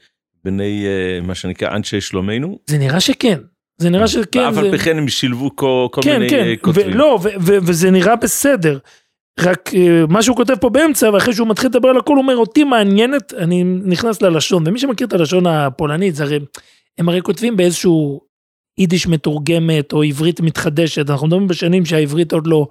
בני 0.46 0.84
אה, 0.86 1.22
מה 1.28 1.36
שנקרא 1.36 1.76
אנשי 1.76 2.02
שלומנו? 2.02 2.60
זה 2.70 2.78
נראה 2.78 3.00
שכן, 3.00 3.40
זה 3.78 3.90
נראה 3.90 4.08
שכן. 4.08 4.40
ואף 4.40 4.54
זה... 4.54 4.60
על 4.60 4.72
פי 4.72 4.78
כן 4.78 4.98
הם 4.98 5.08
שילבו 5.08 5.56
כל 5.56 5.88
כל 5.92 6.02
כן, 6.04 6.14
מיני 6.20 6.30
כן, 6.30 6.44
אה, 6.48 6.54
כותבים. 6.62 7.00
ו- 7.02 7.58
וזה 7.62 7.92
נראה 7.92 8.16
בסדר. 8.16 8.78
רק 9.40 9.70
אה, 9.76 10.04
מה 10.10 10.22
שהוא 10.24 10.38
כותב 10.38 10.56
פה 10.62 10.70
באמצע, 10.70 11.10
ואחרי 11.14 11.34
שהוא 11.34 11.48
מתחיל 11.48 11.70
לדבר 11.70 11.90
על 11.90 11.98
הכל, 11.98 12.14
הוא 12.14 12.22
אומר, 12.22 12.36
אותי 12.38 12.64
מעניינת, 12.64 13.34
אני 13.34 13.64
נכנס 13.64 14.22
ללשון, 14.22 14.64
ומי 14.68 14.80
שמכיר 14.80 15.08
את 15.08 15.14
הלשון 15.14 15.48
הפולנית, 15.48 16.16
זה 16.16 16.24
הרי, 16.24 16.40
הם 16.98 17.10
הרי 17.10 17.22
כותבים 17.22 17.58
באיזשהו 17.58 18.22
יידיש 18.82 19.08
מתורגמת, 19.08 19.94
או 19.94 20.04
עברית 20.04 20.42
מתחדשת, 20.42 21.10
אנחנו 21.10 21.28
מדברים 21.28 21.48
בשנים 21.48 21.86
שהעברית 21.86 22.34
עוד 22.34 22.48
לא 22.48 22.68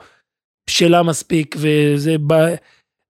בשלה 0.71 1.03
מספיק, 1.03 1.57
וזה, 1.59 2.17
ב... 2.27 2.55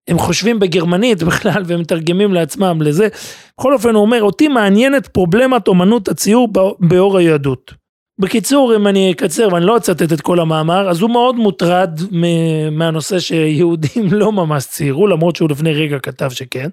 הם 0.09 0.19
חושבים 0.19 0.59
בגרמנית 0.59 1.23
בכלל, 1.29 1.63
והם 1.67 1.81
מתרגמים 1.81 2.35
לעצמם 2.35 2.83
לזה. 2.83 3.09
בכל 3.59 3.73
אופן, 3.73 3.95
הוא 3.95 4.03
אומר, 4.03 4.23
אותי 4.23 4.49
מעניינת 4.49 5.07
פרובלמת 5.07 5.69
אומנות 5.69 6.09
הציור 6.09 6.49
בא- 6.49 6.71
באור 6.89 7.19
היהדות. 7.19 7.75
בקיצור, 8.21 8.77
אם 8.77 8.87
אני 8.87 9.13
אקצר 9.13 9.49
ואני 9.53 9.67
לא 9.67 9.77
אצטט 9.77 10.13
את 10.13 10.21
כל 10.21 10.41
המאמר, 10.41 10.91
אז 10.91 11.01
הוא 11.01 11.11
מאוד 11.11 11.37
מוטרד 11.37 12.01
מהנושא 12.71 13.19
שיהודים 13.19 14.13
לא 14.21 14.33
ממש 14.33 14.67
ציירו, 14.67 15.07
למרות 15.07 15.37
שהוא 15.37 15.51
לפני 15.51 15.73
רגע 15.73 15.99
כתב 15.99 16.31
שכן. 16.31 16.69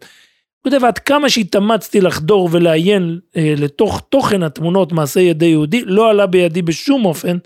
הוא 0.58 0.72
כותב, 0.72 0.86
עד 0.86 1.00
כמה 1.00 1.30
שהתאמצתי 1.30 2.02
לחדור 2.02 2.50
ולעיין 2.52 3.20
אה, 3.38 3.54
לתוך 3.58 4.02
תוכן 4.10 4.44
התמונות 4.44 4.92
מעשה 4.92 5.20
ידי 5.20 5.46
יהודי, 5.46 5.82
לא 5.86 6.10
עלה 6.10 6.26
בידי 6.26 6.62
בשום 6.62 7.06
אופן 7.06 7.38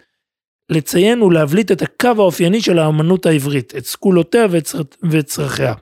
לציין 0.70 1.22
ולהבליט 1.22 1.72
את 1.72 1.82
הקו 1.82 2.08
האופייני 2.18 2.62
של 2.62 2.80
האמנות 2.80 3.25
העברית, 3.25 3.74
את 3.77 3.86
סגולותיה 3.86 4.48
וצר... 4.51 4.82
וצרכיה. 5.12 5.74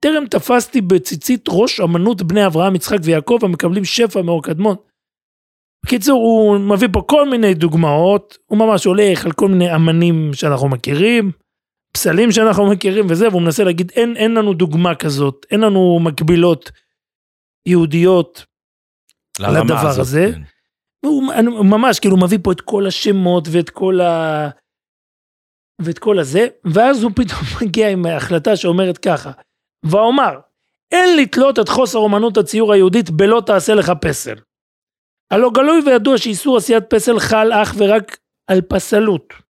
טרם 0.00 0.26
תפסתי 0.26 0.80
בציצית 0.80 1.44
ראש 1.48 1.80
אמנות 1.80 2.22
בני 2.22 2.46
אברהם, 2.46 2.74
יצחק 2.74 2.98
ויעקב 3.02 3.38
המקבלים 3.42 3.84
שפע 3.84 4.22
מאור 4.22 4.42
קדמון. 4.42 4.76
בקיצור, 5.84 6.22
הוא 6.22 6.58
מביא 6.58 6.88
פה 6.92 7.02
כל 7.06 7.28
מיני 7.30 7.54
דוגמאות, 7.54 8.38
הוא 8.46 8.58
ממש 8.58 8.84
הולך 8.84 9.24
על 9.26 9.32
כל 9.32 9.48
מיני 9.48 9.74
אמנים 9.74 10.30
שאנחנו 10.34 10.68
מכירים, 10.68 11.30
פסלים 11.94 12.32
שאנחנו 12.32 12.70
מכירים 12.70 13.06
וזה, 13.10 13.28
והוא 13.28 13.42
מנסה 13.42 13.64
להגיד, 13.64 13.92
אין, 13.96 14.16
אין 14.16 14.34
לנו 14.34 14.54
דוגמה 14.54 14.94
כזאת, 14.94 15.46
אין 15.50 15.60
לנו 15.60 15.98
מקבילות 16.02 16.70
יהודיות. 17.66 18.44
לדבר 19.40 19.88
הזאת, 19.88 20.00
הזה. 20.00 20.30
כן. 20.34 20.42
הוא 21.04 21.22
ממש 21.64 22.00
כאילו 22.00 22.16
מביא 22.16 22.38
פה 22.42 22.52
את 22.52 22.60
כל 22.60 22.86
השמות 22.86 23.48
ואת 23.50 23.70
כל 23.70 24.00
ה... 24.00 24.48
ואת 25.82 25.98
כל 25.98 26.18
הזה, 26.18 26.46
ואז 26.64 27.02
הוא 27.02 27.10
פתאום 27.16 27.40
מגיע 27.62 27.90
עם 27.90 28.06
החלטה 28.06 28.56
שאומרת 28.56 28.98
ככה, 28.98 29.30
ואומר, 29.84 30.40
אין 30.92 31.16
לתלות 31.16 31.58
את 31.58 31.68
חוסר 31.68 31.98
אומנות 31.98 32.36
הציור 32.36 32.72
היהודית 32.72 33.10
בלא 33.10 33.42
תעשה 33.46 33.74
לך 33.74 33.92
פסל. 34.00 34.34
הלא 35.30 35.50
גלוי 35.54 35.80
וידוע 35.86 36.18
שאיסור 36.18 36.56
עשיית 36.56 36.84
פסל 36.90 37.18
חל 37.18 37.52
אך 37.52 37.74
ורק 37.78 38.18
על 38.46 38.60
פסלות. 38.60 39.43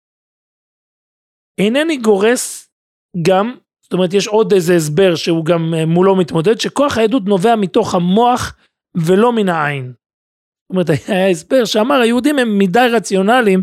אינני 1.58 1.96
גורס 1.96 2.68
גם, 3.22 3.54
זאת 3.82 3.92
אומרת 3.92 4.14
יש 4.14 4.26
עוד 4.26 4.52
איזה 4.52 4.76
הסבר 4.76 5.14
שהוא 5.14 5.44
גם 5.44 5.74
אה, 5.74 5.86
מולו 5.86 6.16
מתמודד, 6.16 6.60
שכוח 6.60 6.98
העדות 6.98 7.24
נובע 7.24 7.56
מתוך 7.56 7.94
המוח 7.94 8.54
ולא 8.94 9.32
מן 9.32 9.48
העין. 9.48 9.84
זאת 9.86 10.70
אומרת, 10.70 10.86
היה 11.08 11.28
הסבר 11.30 11.64
שאמר 11.64 11.94
היהודים 12.00 12.38
הם 12.38 12.58
מדי 12.58 12.88
רציונליים, 12.92 13.62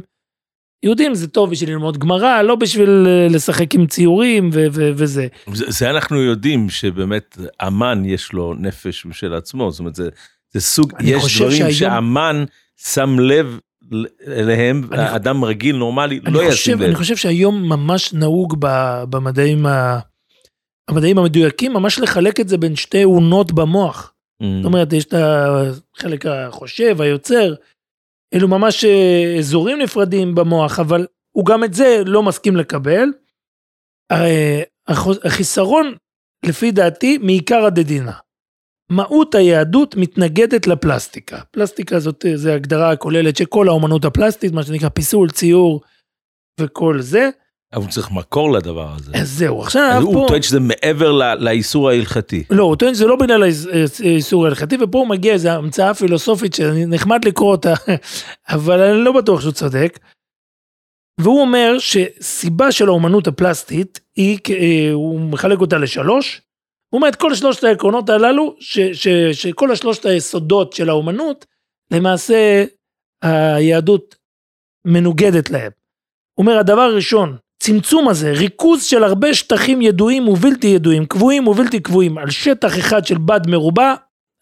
יהודים 0.84 1.16
זה 1.16 1.28
טוב 1.28 1.52
בשביל 1.52 1.70
ללמוד 1.70 1.98
גמרא, 1.98 2.42
לא 2.42 2.56
בשביל 2.56 2.90
אה, 3.08 3.28
לשחק 3.30 3.76
עם 3.76 3.88
ציורים 3.88 4.50
ו- 4.54 4.66
ו- 4.74 4.92
וזה. 4.96 5.28
זה, 5.54 5.66
זה 5.68 5.90
אנחנו 5.90 6.22
יודעים 6.22 6.70
שבאמת 6.70 7.38
אמן 7.68 8.06
יש 8.06 8.34
לו 8.34 8.54
נפש 8.54 9.06
משל 9.06 9.34
עצמו, 9.34 9.72
זאת 9.72 9.80
אומרת 9.80 9.96
זה, 9.96 10.10
זה 10.54 10.62
סוג, 10.62 10.94
יש 11.04 11.38
דברים 11.42 11.58
שהיום- 11.58 11.72
שאמן 11.74 12.44
שם 12.78 13.20
לב 13.20 13.60
אליהם, 14.28 14.82
אני- 14.92 15.16
אדם 15.16 15.44
רגיל 15.46 15.76
נורמלי 15.76 16.20
אני 16.26 16.34
לא 16.34 16.44
ישים 16.44 16.82
אני 16.82 16.88
לב. 16.92 16.96
חושב 16.98 17.16
שהיום 17.16 17.64
ממש 17.70 18.14
נהוג 18.14 18.56
ב- 18.60 19.04
במדעים, 19.10 19.66
ה- 19.66 20.00
המדעים 20.90 21.18
המדויקים, 21.18 21.74
ממש 21.74 22.00
לחלק 22.00 22.40
את 22.40 22.50
זה 22.50 22.58
בין 22.58 22.76
שתי 22.76 23.04
אונות 23.04 23.52
במוח. 23.52 24.14
Mm. 24.44 24.46
זאת 24.58 24.66
אומרת, 24.66 24.94
יש 24.94 25.06
את 25.06 25.14
החלק 25.14 26.26
החושב, 26.26 27.02
היוצר, 27.02 27.54
אלו 28.34 28.48
ממש 28.48 28.86
אה, 28.86 29.36
אזורים 29.40 29.80
נפרדים 29.80 30.36
במוח, 30.36 30.80
אבל 30.80 31.08
הוא 31.32 31.46
גם 31.46 31.64
את 31.64 31.74
זה 31.74 32.02
לא 32.06 32.24
מסכים 32.24 32.56
לקבל. 32.56 33.10
אה, 34.12 34.62
החיסרון, 35.26 35.94
לפי 36.46 36.72
דעתי, 36.72 37.18
מעיקר 37.18 37.66
הדדינה. 37.66 38.12
מהות 38.90 39.36
היהדות 39.36 39.96
מתנגדת 39.96 40.68
לפלסטיקה. 40.68 41.40
פלסטיקה 41.52 42.00
זאת 42.00 42.26
אה, 42.26 42.38
זה 42.38 42.54
הגדרה 42.56 42.92
הכוללת 42.92 43.38
של 43.38 43.46
כל 43.46 43.68
האומנות 43.68 44.06
הפלסטית, 44.06 44.52
מה 44.54 44.64
שנקרא 44.64 44.90
פיסול, 44.90 45.30
ציור 45.30 45.82
וכל 46.60 47.02
זה. 47.02 47.30
אבל 47.74 47.82
הוא 47.84 47.90
צריך 47.92 48.12
מקור 48.12 48.52
לדבר 48.52 48.94
הזה. 48.96 49.12
אז 49.16 49.30
זהו, 49.30 49.62
עכשיו 49.62 49.92
אז 49.98 50.04
פה... 50.04 50.10
הוא 50.10 50.28
טוען 50.28 50.42
שזה 50.42 50.60
מעבר 50.60 51.12
ל- 51.12 51.34
לאיסור 51.44 51.90
ההלכתי. 51.90 52.44
לא, 52.50 52.64
הוא 52.64 52.76
טוען 52.76 52.94
שזה 52.94 53.06
לא 53.08 53.16
בגלל 53.16 53.44
האיס- 53.44 53.68
האיסור 54.04 54.46
ההלכתי, 54.46 54.78
ופה 54.82 54.98
הוא 55.00 55.08
מגיע 55.08 55.34
איזו 55.34 55.50
המצאה 55.50 55.94
פילוסופית 55.94 56.54
שנחמד 56.54 57.26
לקרוא 57.26 57.52
אותה, 57.52 57.74
אבל 58.56 58.82
אני 58.82 59.04
לא 59.06 59.12
בטוח 59.12 59.42
שהוא 59.42 59.52
צודק. 59.54 60.00
והוא 61.22 61.42
אומר 61.42 61.76
שסיבה 61.80 62.72
של 62.72 62.88
האומנות 62.88 63.28
הפלסטית 63.28 64.00
היא, 64.16 64.38
אה, 64.50 64.90
הוא 64.94 65.20
מחלק 65.20 65.60
אותה 65.62 65.78
לשלוש. 65.78 66.42
הוא 66.90 67.00
אומר 67.00 67.08
את 67.10 67.16
כל 67.16 67.36
שלושת 67.36 67.64
העקרונות 67.64 68.10
הללו, 68.10 68.56
ש, 68.60 68.80
ש, 68.80 69.08
שכל 69.34 69.72
השלושת 69.72 70.06
היסודות 70.06 70.74
של 70.74 70.90
האומנות, 70.90 71.46
למעשה 71.92 72.66
היהדות 73.22 74.16
מנוגדת 74.86 75.50
להם. 75.50 75.72
הוא 76.34 76.44
אומר 76.46 76.58
הדבר 76.60 76.82
הראשון, 76.82 77.36
צמצום 77.64 78.08
הזה, 78.08 78.32
ריכוז 78.32 78.84
של 78.84 79.04
הרבה 79.04 79.34
שטחים 79.34 79.82
ידועים 79.82 80.28
ובלתי 80.28 80.68
ידועים, 80.68 81.06
קבועים 81.06 81.48
ובלתי 81.48 81.80
קבועים, 81.80 82.18
על 82.18 82.30
שטח 82.30 82.80
אחד 82.80 83.06
של 83.06 83.18
בד 83.18 83.42
מרובע, 83.48 83.94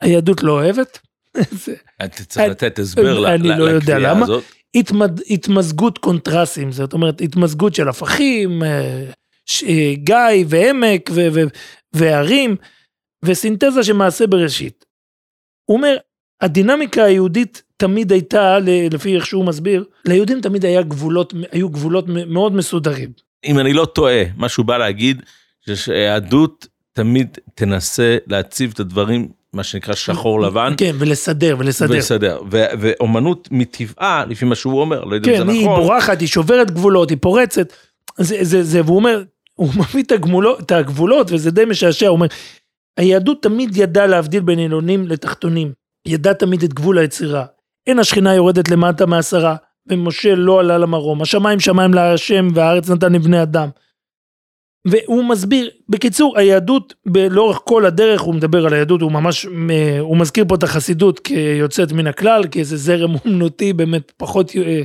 היהדות 0.01 0.43
לא 0.43 0.51
אוהבת. 0.51 0.99
אתה 2.05 2.23
צריך 2.23 2.37
אני- 2.39 2.49
לתת 2.49 2.79
הסבר 2.79 3.19
ל- 3.19 3.25
אני 3.25 3.47
ל- 3.47 3.55
לא 3.55 3.63
יודע 3.63 3.77
לקביעה 3.93 4.13
למה. 4.13 4.23
הזאת. 4.25 4.43
התמד, 4.75 5.19
התמזגות 5.29 5.97
קונטרסים, 5.97 6.71
זאת 6.71 6.93
אומרת 6.93 7.21
התמזגות 7.21 7.75
של 7.75 7.87
הפכים, 7.89 8.63
אה, 8.63 9.03
ש- 9.45 9.63
אה, 9.63 9.93
גיא 9.95 10.15
ועמק 10.47 11.09
ו- 11.13 11.27
ו- 11.33 11.43
והרים, 11.97 12.55
וסינתזה 13.25 13.83
של 13.83 13.93
מעשה 13.93 14.27
בראשית. 14.27 14.85
הוא 15.65 15.77
אומר, 15.77 15.97
הדינמיקה 16.41 17.03
היהודית 17.03 17.63
תמיד 17.77 18.11
הייתה, 18.11 18.57
לפי 18.91 19.15
איך 19.15 19.25
שהוא 19.25 19.45
מסביר, 19.45 19.83
ליהודים 20.05 20.41
תמיד 20.41 20.65
היה 20.65 20.81
גבולות, 20.81 21.33
היו 21.51 21.69
גבולות 21.69 22.05
מאוד 22.07 22.53
מסודרים. 22.53 23.09
אם 23.45 23.59
אני 23.59 23.73
לא 23.73 23.85
טועה, 23.85 24.23
מה 24.35 24.49
שהוא 24.49 24.65
בא 24.65 24.77
להגיד, 24.77 25.21
זה 25.65 25.75
שהיהדות 25.75 26.67
תמיד 26.93 27.37
תנסה 27.55 28.17
להציב 28.27 28.71
את 28.73 28.79
הדברים, 28.79 29.29
מה 29.53 29.63
שנקרא 29.63 29.95
שחור 29.95 30.41
לבן, 30.41 30.73
כן, 30.77 30.95
ולסדר, 30.99 31.55
ולסדר. 31.59 31.93
ולסדר. 31.95 32.41
ו- 32.51 32.65
ואומנות 32.79 33.47
מטבעה, 33.51 34.25
לפי 34.25 34.45
מה 34.45 34.55
שהוא 34.55 34.81
אומר, 34.81 35.03
לא 35.03 35.15
יודע 35.15 35.31
אם 35.31 35.37
כן, 35.37 35.45
זה 35.45 35.51
היא 35.51 35.65
נכון, 35.65 35.81
בורחת, 35.81 36.19
היא 36.19 36.27
שוברת 36.27 36.71
גבולות, 36.71 37.09
היא 37.09 37.17
פורצת. 37.21 37.73
זה, 38.17 38.37
זה, 38.41 38.63
זה, 38.63 38.81
והוא 38.85 38.95
אומר, 38.95 39.23
הוא 39.57 39.69
מביא 39.79 40.03
את, 40.03 40.11
הגמולות, 40.11 40.59
את 40.59 40.71
הגבולות, 40.71 41.31
וזה 41.31 41.51
די 41.51 41.65
משעשע, 41.65 42.07
הוא 42.07 42.15
אומר, 42.15 42.27
היהדות 42.97 43.43
תמיד 43.43 43.77
ידעה 43.77 44.07
להבדיל 44.07 44.41
בין 44.41 44.59
עליונים 44.59 45.07
לתחתונים. 45.07 45.71
ידעה 46.07 46.33
תמיד 46.33 46.63
את 46.63 46.73
גבול 46.73 46.97
היצירה. 46.97 47.45
אין 47.87 47.99
השכינה 47.99 48.35
יורדת 48.35 48.69
למטה 48.69 49.05
מעשרה, 49.05 49.55
ומשה 49.87 50.35
לא 50.35 50.59
עלה 50.59 50.77
למרום. 50.77 51.21
השמיים 51.21 51.59
שמיים 51.59 51.93
להשם, 51.93 52.47
והארץ 52.53 52.89
נתן 52.89 53.13
לבני 53.13 53.41
אדם. 53.41 53.69
והוא 54.87 55.23
מסביר, 55.23 55.69
בקיצור, 55.89 56.37
היהדות, 56.37 56.93
לאורך 57.31 57.59
כל 57.63 57.85
הדרך, 57.85 58.21
הוא 58.21 58.35
מדבר 58.35 58.65
על 58.65 58.73
היהדות, 58.73 59.01
הוא 59.01 59.11
ממש, 59.11 59.45
אה, 59.45 59.99
הוא 59.99 60.17
מזכיר 60.17 60.45
פה 60.47 60.55
את 60.55 60.63
החסידות 60.63 61.19
כיוצאת 61.19 61.91
מן 61.91 62.07
הכלל, 62.07 62.43
כאיזה 62.51 62.77
זרם 62.77 63.15
אומנותי 63.25 63.73
באמת 63.73 64.11
פחות 64.17 64.51
אה, 64.55 64.81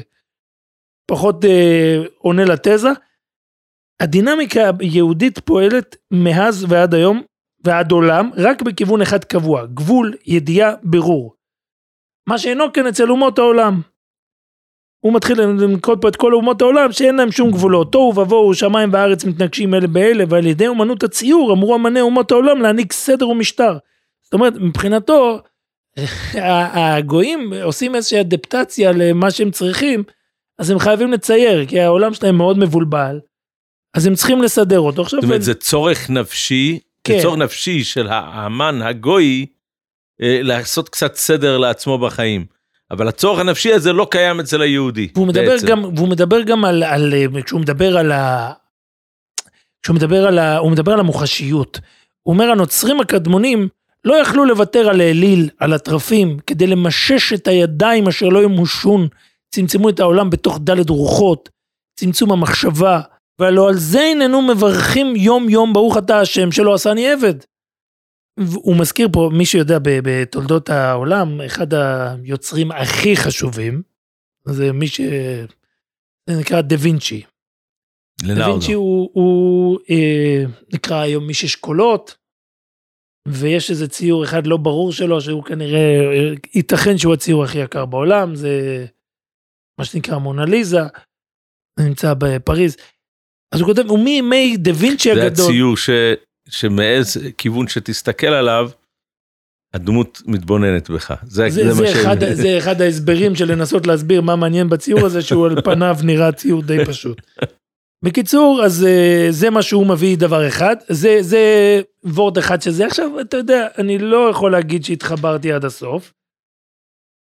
פחות 1.06 1.44
אה, 1.44 2.02
עונה 2.18 2.44
לתזה. 2.44 2.90
הדינמיקה 4.02 4.70
היהודית 4.80 5.38
פועלת 5.38 5.96
מאז 6.10 6.66
ועד 6.68 6.94
היום 6.94 7.22
ועד 7.64 7.92
עולם 7.92 8.30
רק 8.36 8.62
בכיוון 8.62 9.02
אחד 9.02 9.24
קבוע, 9.24 9.66
גבול, 9.66 10.14
ידיעה, 10.26 10.74
בירור. 10.82 11.34
מה 12.28 12.38
שאינו 12.38 12.72
כן 12.72 12.86
אצל 12.86 13.10
אומות 13.10 13.38
העולם. 13.38 13.80
הוא 15.04 15.14
מתחיל 15.14 15.40
לנקוט 15.40 16.02
פה 16.02 16.08
את 16.08 16.16
כל 16.16 16.34
אומות 16.34 16.62
העולם 16.62 16.92
שאין 16.92 17.16
להם 17.16 17.32
שום 17.32 17.50
גבולות. 17.50 17.92
תוהו 17.92 18.18
ובוהו 18.18 18.54
שמיים 18.54 18.92
וארץ 18.92 19.24
מתנגשים 19.24 19.74
אלה 19.74 19.86
באלה 19.86 20.24
ועל 20.28 20.46
ידי 20.46 20.66
אומנות 20.66 21.02
הציור 21.02 21.52
אמרו 21.52 21.76
אמני 21.76 22.00
אומות 22.00 22.30
העולם 22.30 22.62
להעניק 22.62 22.92
סדר 22.92 23.28
ומשטר. 23.28 23.78
זאת 24.22 24.34
אומרת 24.34 24.54
מבחינתו 24.56 25.38
הגויים 26.74 27.52
עושים 27.62 27.94
איזושהי 27.94 28.20
אדפטציה 28.20 28.92
למה 28.92 29.30
שהם 29.30 29.50
צריכים 29.50 30.02
אז 30.58 30.70
הם 30.70 30.78
חייבים 30.78 31.12
לצייר 31.12 31.66
כי 31.66 31.80
העולם 31.80 32.14
שלהם 32.14 32.36
מאוד 32.36 32.58
מבולבל. 32.58 33.20
אז 33.96 34.06
הם 34.06 34.14
צריכים 34.14 34.42
לסדר 34.42 34.80
אותו. 34.80 35.02
עכשיו 35.02 35.20
זאת 35.20 35.24
אומרת 35.24 35.42
זה 35.42 35.54
צורך 35.54 36.10
נפשי, 36.10 36.78
כן. 37.04 37.16
זה 37.16 37.22
צורך 37.22 37.38
נפשי 37.38 37.84
של 37.84 38.08
האמן 38.08 38.82
הגוי 38.82 39.46
אה, 40.22 40.38
לעשות 40.42 40.88
קצת 40.88 41.14
סדר 41.14 41.58
לעצמו 41.58 41.98
בחיים. 41.98 42.46
אבל 42.90 43.08
הצורך 43.08 43.38
הנפשי 43.38 43.72
הזה 43.72 43.92
לא 43.92 44.06
קיים 44.10 44.40
אצל 44.40 44.62
היהודי. 44.62 45.08
והוא 45.14 45.26
מדבר 45.26 45.46
בעצם. 45.46 45.66
גם, 45.66 45.84
והוא 45.96 46.08
מדבר 46.08 46.42
גם 46.42 46.64
על, 46.64 46.82
על, 46.82 47.14
כשהוא 47.44 47.60
מדבר 47.60 47.96
על 47.96 48.12
ה... 48.12 48.52
כשהוא 49.82 49.96
מדבר 49.96 50.26
על 50.26 50.38
ה... 50.38 50.58
הוא 50.58 50.72
מדבר 50.72 50.92
על 50.92 51.00
המוחשיות. 51.00 51.80
הוא 52.22 52.34
אומר 52.34 52.50
הנוצרים 52.50 53.00
הקדמונים 53.00 53.68
לא 54.04 54.14
יכלו 54.14 54.44
לוותר 54.44 54.88
על 54.88 55.00
האליל, 55.00 55.50
על 55.58 55.72
התרפים, 55.72 56.38
כדי 56.46 56.66
למשש 56.66 57.32
את 57.32 57.48
הידיים 57.48 58.08
אשר 58.08 58.28
לא 58.28 58.42
ימושון, 58.42 59.08
צמצמו 59.54 59.88
את 59.88 60.00
העולם 60.00 60.30
בתוך 60.30 60.58
דלת 60.60 60.90
רוחות, 60.90 61.48
צמצום 62.00 62.32
המחשבה, 62.32 63.00
והלא 63.38 63.68
על 63.68 63.74
זה 63.74 64.00
הננו 64.00 64.42
מברכים 64.42 65.16
יום 65.16 65.48
יום 65.48 65.72
ברוך 65.72 65.98
אתה 65.98 66.20
השם 66.20 66.52
שלא 66.52 66.74
עשני 66.74 67.12
עבד. 67.12 67.34
הוא 68.54 68.76
מזכיר 68.76 69.08
פה, 69.12 69.30
מי 69.32 69.46
שיודע 69.46 69.78
בתולדות 69.82 70.70
העולם, 70.70 71.40
אחד 71.40 71.74
היוצרים 71.74 72.72
הכי 72.72 73.16
חשובים, 73.16 73.82
זה 74.48 74.72
מי 74.72 74.88
ש... 74.88 75.00
זה 76.30 76.40
נקרא 76.40 76.60
דה 76.60 76.76
וינצ'י. 76.78 77.22
דה. 78.22 78.50
וינצ'י 78.50 78.72
הוא, 78.72 79.10
הוא 79.12 79.78
אה, 79.90 80.44
נקרא 80.74 80.96
היום 80.96 81.28
איש 81.28 81.44
אשכולות, 81.44 82.16
ויש 83.28 83.70
איזה 83.70 83.88
ציור 83.88 84.24
אחד 84.24 84.46
לא 84.46 84.56
ברור 84.56 84.92
שלו, 84.92 85.20
שהוא 85.20 85.44
כנראה, 85.44 85.80
אה, 85.80 86.32
ייתכן 86.54 86.98
שהוא 86.98 87.14
הציור 87.14 87.44
הכי 87.44 87.58
יקר 87.58 87.86
בעולם, 87.86 88.34
זה 88.34 88.86
מה 89.78 89.84
שנקרא 89.84 90.18
מונליזה, 90.18 90.80
זה 91.78 91.88
נמצא 91.88 92.14
בפריז. 92.18 92.76
אז 93.52 93.60
הוא 93.60 93.66
כותב, 93.66 93.90
ומימי 93.90 94.56
דה 94.56 94.70
וינצ'י 94.74 95.14
זה 95.14 95.22
הגדול, 95.22 95.46
הציור 95.46 95.76
ש... 95.76 95.90
שמאיזה 96.48 97.30
כיוון 97.38 97.68
שתסתכל 97.68 98.26
עליו, 98.26 98.70
הדמות 99.74 100.22
מתבוננת 100.26 100.90
בך. 100.90 101.14
זה, 101.22 101.50
זה, 101.50 101.64
זה, 101.64 101.74
זה, 101.74 101.82
מה 101.82 101.88
ש... 101.88 101.92
אחד, 101.92 102.16
זה 102.34 102.58
אחד 102.58 102.80
ההסברים 102.80 103.34
של 103.34 103.52
לנסות 103.52 103.86
להסביר 103.86 104.20
מה 104.20 104.36
מעניין 104.36 104.68
בציור 104.68 105.06
הזה, 105.06 105.22
שהוא 105.22 105.46
על 105.46 105.62
פניו 105.62 105.96
נראה 106.04 106.32
ציור 106.32 106.62
די 106.62 106.84
פשוט. 106.86 107.20
בקיצור, 108.04 108.62
אז 108.64 108.84
אה, 108.84 109.26
זה 109.30 109.50
מה 109.50 109.62
שהוא 109.62 109.86
מביא 109.86 110.16
דבר 110.16 110.48
אחד, 110.48 110.76
זה, 110.88 111.18
זה 111.20 111.40
וורד 112.04 112.38
אחד 112.38 112.62
שזה. 112.62 112.86
עכשיו, 112.86 113.20
אתה 113.20 113.36
יודע, 113.36 113.66
אני 113.78 113.98
לא 113.98 114.30
יכול 114.30 114.52
להגיד 114.52 114.84
שהתחברתי 114.84 115.52
עד 115.52 115.64
הסוף. 115.64 116.12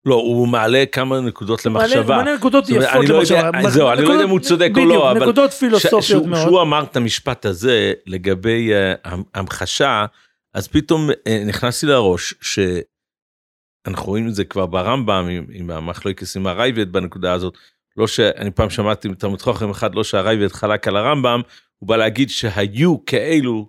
לא, 0.07 0.15
הוא 0.15 0.49
מעלה 0.49 0.85
כמה 0.93 1.21
נקודות 1.21 1.67
למחשבה. 1.67 2.17
מעלה 2.17 2.35
נקודות 2.35 2.69
יפות 2.69 3.09
לא 3.09 3.17
למחשבה. 3.19 3.71
זהו, 3.71 3.93
אני 3.93 4.03
לא 4.03 4.13
יודע 4.13 4.25
אם 4.25 4.31
הוא 4.31 4.41
צודק 4.41 4.71
או 4.77 4.85
לא, 4.85 5.11
אבל- 5.11 5.23
נקודות 5.23 5.53
פילוסופיות 5.53 6.27
מאוד. 6.27 6.43
שהוא 6.43 6.63
אמר 6.63 6.83
את 6.83 6.97
המשפט 6.97 7.47
הזה 7.47 7.93
לגבי 8.07 8.71
uh, 8.73 9.09
המחשה, 9.35 10.07
אז 10.55 10.69
פתאום 10.69 11.11
uh, 11.11 11.15
נכנסתי 11.47 11.87
לראש 11.87 12.35
שאנחנו 12.41 14.07
רואים 14.07 14.29
את 14.29 14.35
זה 14.35 14.45
כבר 14.45 14.67
ברמב"ם 14.67 15.29
עם, 15.53 15.71
המחלוקס 15.71 16.37
עם 16.37 16.47
הרייבד 16.47 16.93
בנקודה 16.93 17.33
הזאת. 17.33 17.59
לא 17.97 18.07
שאני 18.07 18.51
פעם 18.51 18.71
שמעתי 18.71 19.09
מתלמוד 19.09 19.43
חוכם 19.43 19.71
אחד, 19.71 19.95
לא 19.95 20.05
שהרייבד 20.05 20.53
חלק 20.53 20.89
על 20.89 20.97
הרמב"ם, 20.97 21.41
הוא 21.79 21.89
בא 21.89 21.97
להגיד 21.97 22.31
שהיו 22.31 23.05
כאלו, 23.05 23.69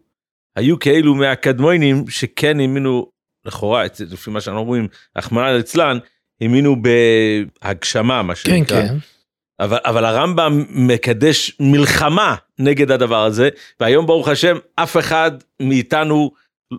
היו 0.55 0.79
כאלו 0.79 1.15
מהקדמונים 1.15 2.07
שכן 2.09 2.59
האמינו, 2.59 3.09
לכאורה, 3.45 3.83
לפי 4.11 4.31
מה 4.31 4.41
שאנחנו 4.41 4.61
אומרים, 4.61 4.87
רחמנא 5.17 5.51
ליצלן, 5.51 5.97
האמינו 6.41 6.75
בהגשמה, 7.61 8.23
מה 8.23 8.35
כן, 8.35 8.41
שנקרא. 8.57 8.81
כן. 8.87 8.95
אבל, 9.59 9.77
אבל 9.85 10.05
הרמב"ם 10.05 10.63
מקדש 10.69 11.51
מלחמה 11.59 12.35
נגד 12.59 12.91
הדבר 12.91 13.23
הזה, 13.23 13.49
והיום 13.79 14.05
ברוך 14.05 14.27
השם 14.27 14.57
אף 14.75 14.97
אחד 14.97 15.31
מאיתנו 15.61 16.31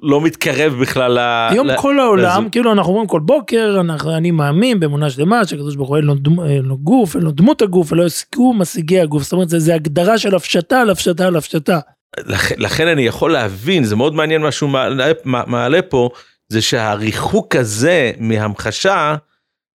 לא 0.03 0.21
מתקרב 0.21 0.73
בכלל 0.81 1.13
ל... 1.13 1.49
היום 1.51 1.67
ל- 1.67 1.77
כל 1.77 2.01
העולם, 2.01 2.41
לזה. 2.43 2.51
כאילו 2.51 2.73
אנחנו 2.73 2.93
אומרים 2.93 3.09
כל 3.09 3.21
בוקר, 3.21 3.77
אנחנו, 3.81 4.17
אני 4.17 4.31
מאמין 4.31 4.81
באמונה 4.81 5.11
שלמה 5.11 5.45
שהקדוש 5.47 5.77
ברוך 5.77 5.89
הוא 5.89 5.97
אין 5.97 6.05
לו, 6.05 6.15
אין 6.49 6.65
לו 6.65 6.79
גוף, 6.79 7.17
אין 7.17 7.25
לו 7.25 7.31
דמות 7.31 7.63
הגוף, 7.63 7.93
ולא 7.93 8.05
יסקו 8.05 8.55
משיגי 8.55 9.01
הגוף, 9.01 9.23
זאת 9.23 9.33
אומרת 9.33 9.49
זה, 9.49 9.59
זה 9.59 9.75
הגדרה 9.75 10.19
של 10.19 10.35
הפשטה 10.35 10.81
על 10.81 10.91
הפשטה 10.91 11.27
על 11.27 11.37
הפשטה. 11.37 11.81
לכ, 12.27 12.53
לכן 12.59 12.89
אני 12.89 13.03
יכול 13.03 13.33
להבין, 13.33 13.85
זה 13.85 13.97
מאוד 13.97 14.15
מעניין 14.15 14.43
מה 14.43 14.53
שהוא 14.53 14.71
מעלה, 14.71 15.07
מעלה 15.25 15.83
פה, 15.83 16.11
זה 16.49 16.63
שהריחוק 16.63 17.57
הזה 17.57 18.13
מהמחשה, 18.21 19.17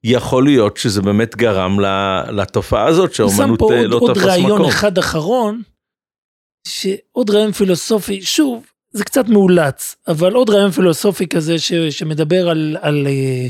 יכול 0.04 0.44
להיות 0.44 0.78
שזה 0.78 1.02
באמת 1.02 1.36
גרם 1.36 1.80
לתופעה 2.30 2.86
הזאת 2.86 3.10
הוא 3.10 3.16
שם 3.16 3.36
שהאומנות 3.36 3.60
פה 3.60 3.74
אה, 3.74 3.80
עוד, 3.80 3.90
לא 3.90 3.98
עוד 3.98 4.14
תפס 4.14 4.24
רעיון 4.24 4.52
מקום. 4.52 4.66
אחד 4.66 4.98
אחרון, 4.98 5.62
שעוד 6.68 7.30
רעיון 7.30 7.52
פילוסופי, 7.52 8.22
שוב, 8.22 8.66
זה 8.92 9.04
קצת 9.04 9.28
מאולץ, 9.28 9.96
אבל 10.08 10.34
עוד 10.34 10.50
רעיון 10.50 10.72
פילוסופי 10.72 11.28
כזה 11.28 11.60
ש, 11.60 11.74
שמדבר 11.74 12.50
על, 12.50 12.78
על, 12.82 13.08
אה, 13.08 13.48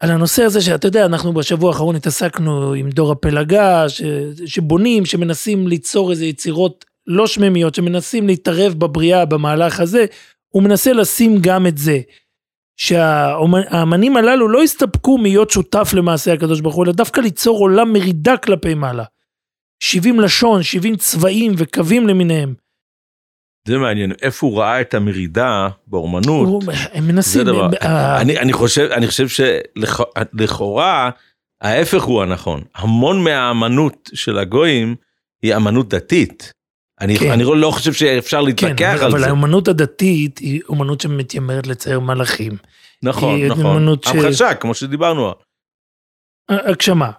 על 0.00 0.10
הנושא 0.10 0.42
הזה 0.42 0.60
שאתה 0.60 0.88
יודע, 0.88 1.06
אנחנו 1.06 1.32
בשבוע 1.32 1.70
האחרון 1.70 1.96
התעסקנו 1.96 2.72
עם 2.72 2.90
דור 2.90 3.12
הפלגה, 3.12 3.88
ש, 3.88 4.02
שבונים, 4.46 5.06
שמנסים 5.06 5.68
ליצור 5.68 6.10
איזה 6.10 6.26
יצירות 6.26 6.84
לא 7.06 7.26
שממיות, 7.26 7.74
שמנסים 7.74 8.26
להתערב 8.26 8.74
בבריאה 8.78 9.24
במהלך 9.24 9.80
הזה, 9.80 10.06
הוא 10.48 10.62
מנסה 10.62 10.92
לשים 10.92 11.38
גם 11.40 11.66
את 11.66 11.78
זה. 11.78 12.00
שהאמנים 12.76 14.16
הללו 14.16 14.48
לא 14.48 14.62
הסתפקו 14.62 15.18
להיות 15.22 15.50
שותף 15.50 15.90
למעשה 15.96 16.32
הקדוש 16.32 16.60
ברוך 16.60 16.74
הוא, 16.74 16.84
אלא 16.84 16.92
דווקא 16.92 17.20
ליצור 17.20 17.58
עולם 17.58 17.92
מרידה 17.92 18.36
כלפי 18.36 18.74
מעלה. 18.74 19.04
70 19.82 20.20
לשון, 20.20 20.62
70 20.62 20.96
צבעים 20.96 21.52
וקווים 21.56 22.08
למיניהם. 22.08 22.54
זה 23.68 23.78
מעניין, 23.78 24.12
איפה 24.22 24.46
הוא 24.46 24.58
ראה 24.60 24.80
את 24.80 24.94
המרידה 24.94 25.68
באומנות. 25.86 26.46
הוא- 26.48 26.62
הם 26.92 27.08
מנסים, 27.08 27.32
זה 27.32 27.44
דבר, 27.44 27.64
הם- 27.64 27.72
ה- 27.80 28.20
אני, 28.20 28.38
אני 28.38 28.52
חושב, 28.52 28.88
אני 28.92 29.06
חושב 29.06 29.26
שלכאורה 29.28 31.10
ההפך 31.60 32.02
הוא 32.02 32.22
הנכון. 32.22 32.62
המון 32.74 33.24
מהאמנות 33.24 34.10
של 34.14 34.38
הגויים 34.38 34.96
היא 35.42 35.56
אמנות 35.56 35.88
דתית. 35.88 36.52
אני, 37.00 37.18
כן. 37.18 37.30
אני 37.30 37.44
לא 37.44 37.70
חושב 37.70 37.92
שאפשר 37.92 38.38
כן, 38.40 38.44
להתווכח 38.44 38.98
על 39.02 39.10
אבל 39.10 39.20
זה. 39.20 39.26
האומנות 39.26 39.68
הדתית 39.68 40.38
היא 40.38 40.60
אומנות 40.68 41.00
שמתיימרת 41.00 41.66
לצייר 41.66 42.00
מלאכים. 42.00 42.52
נכון, 43.02 43.34
היא 43.36 43.46
נכון. 43.50 43.66
אמנות 43.66 44.04
ש- 44.04 44.08
המחשה, 44.08 44.54
כמו 44.54 44.74
שדיברנו, 44.74 45.32
הגשמה. 46.48 47.10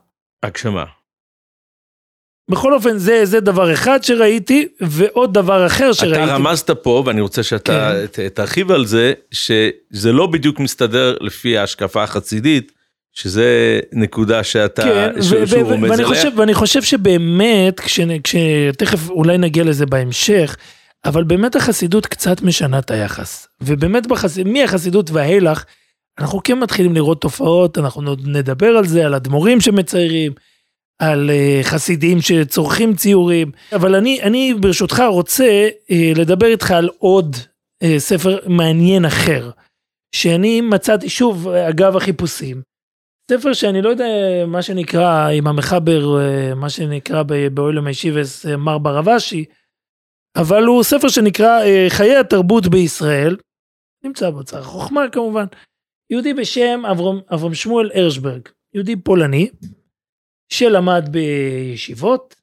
הגשמה. 0.43 0.85
בכל 2.51 2.73
אופן, 2.73 2.97
זה, 2.97 3.25
זה 3.25 3.39
דבר 3.39 3.73
אחד 3.73 4.03
שראיתי, 4.03 4.67
ועוד 4.81 5.33
דבר 5.33 5.65
אחר 5.67 5.93
שראיתי. 5.93 6.23
אתה 6.23 6.33
רמזת 6.35 6.69
פה, 6.69 7.03
ואני 7.05 7.21
רוצה 7.21 7.43
שאתה 7.43 7.91
כן. 8.13 8.27
ת- 8.29 8.35
תרחיב 8.35 8.71
על 8.71 8.85
זה, 8.85 9.13
שזה 9.31 10.11
לא 10.13 10.27
בדיוק 10.27 10.59
מסתדר 10.59 11.17
לפי 11.21 11.57
ההשקפה 11.57 12.03
החסידית, 12.03 12.71
שזה 13.17 13.79
נקודה 13.93 14.43
שאתה, 14.43 14.81
כן, 14.81 15.21
ש- 15.21 15.31
ו- 15.31 15.47
שהוא 15.47 15.61
ו- 15.61 15.65
רומז 15.65 15.89
ואני 15.91 16.03
עליה. 16.03 16.07
חושב, 16.07 16.31
ואני 16.35 16.53
חושב 16.53 16.81
שבאמת, 16.81 17.79
כש- 17.79 17.99
כשתכף 18.23 19.09
אולי 19.09 19.37
נגיע 19.37 19.63
לזה 19.63 19.85
בהמשך, 19.85 20.57
אבל 21.05 21.23
באמת 21.23 21.55
החסידות 21.55 22.05
קצת 22.05 22.41
משנה 22.41 22.79
את 22.79 22.91
היחס. 22.91 23.47
ובאמת 23.61 24.07
בחסיד, 24.07 24.47
מהחסידות 24.47 25.11
וההילך, 25.11 25.65
אנחנו 26.19 26.43
כן 26.43 26.59
מתחילים 26.59 26.93
לראות 26.95 27.21
תופעות, 27.21 27.77
אנחנו 27.77 28.15
נדבר 28.25 28.67
על 28.67 28.87
זה, 28.87 29.05
על 29.05 29.15
אדמו"רים 29.15 29.61
שמציירים, 29.61 30.31
על 30.99 31.29
uh, 31.29 31.63
חסידים 31.67 32.21
שצורכים 32.21 32.95
ציורים, 32.95 33.51
אבל 33.73 33.95
אני, 33.95 34.21
אני 34.21 34.53
ברשותך 34.59 35.03
רוצה 35.09 35.69
uh, 35.89 35.93
לדבר 36.19 36.47
איתך 36.47 36.71
על 36.71 36.89
עוד 36.99 37.35
uh, 37.83 37.87
ספר 37.97 38.37
מעניין 38.47 39.05
אחר, 39.05 39.49
שאני 40.15 40.61
מצאתי, 40.61 41.09
שוב, 41.09 41.47
אגב 41.47 41.97
החיפושים, 41.97 42.61
ספר 43.31 43.53
שאני 43.53 43.81
לא 43.81 43.89
יודע 43.89 44.05
מה 44.47 44.61
שנקרא 44.61 45.29
עם 45.29 45.47
המחבר 45.47 46.19
אה, 46.19 46.55
מה 46.55 46.69
שנקרא 46.69 47.23
באוילם 47.53 47.87
הישיבס 47.87 48.45
אה, 48.45 48.57
מר 48.57 48.77
ברבשי 48.77 49.45
אבל 50.35 50.63
הוא 50.63 50.83
ספר 50.83 51.07
שנקרא 51.07 51.61
אה, 51.61 51.85
חיי 51.89 52.15
התרבות 52.15 52.67
בישראל 52.67 53.37
נמצא 54.03 54.29
באוצר 54.29 54.59
החוכמה 54.59 55.01
כמובן 55.11 55.45
יהודי 56.09 56.33
בשם 56.33 56.81
אברהם, 56.91 57.19
אברהם 57.33 57.53
שמואל 57.53 57.91
הרשברג 57.93 58.41
יהודי 58.73 58.95
פולני 58.95 59.49
שלמד 60.49 61.09
בישיבות. 61.11 62.35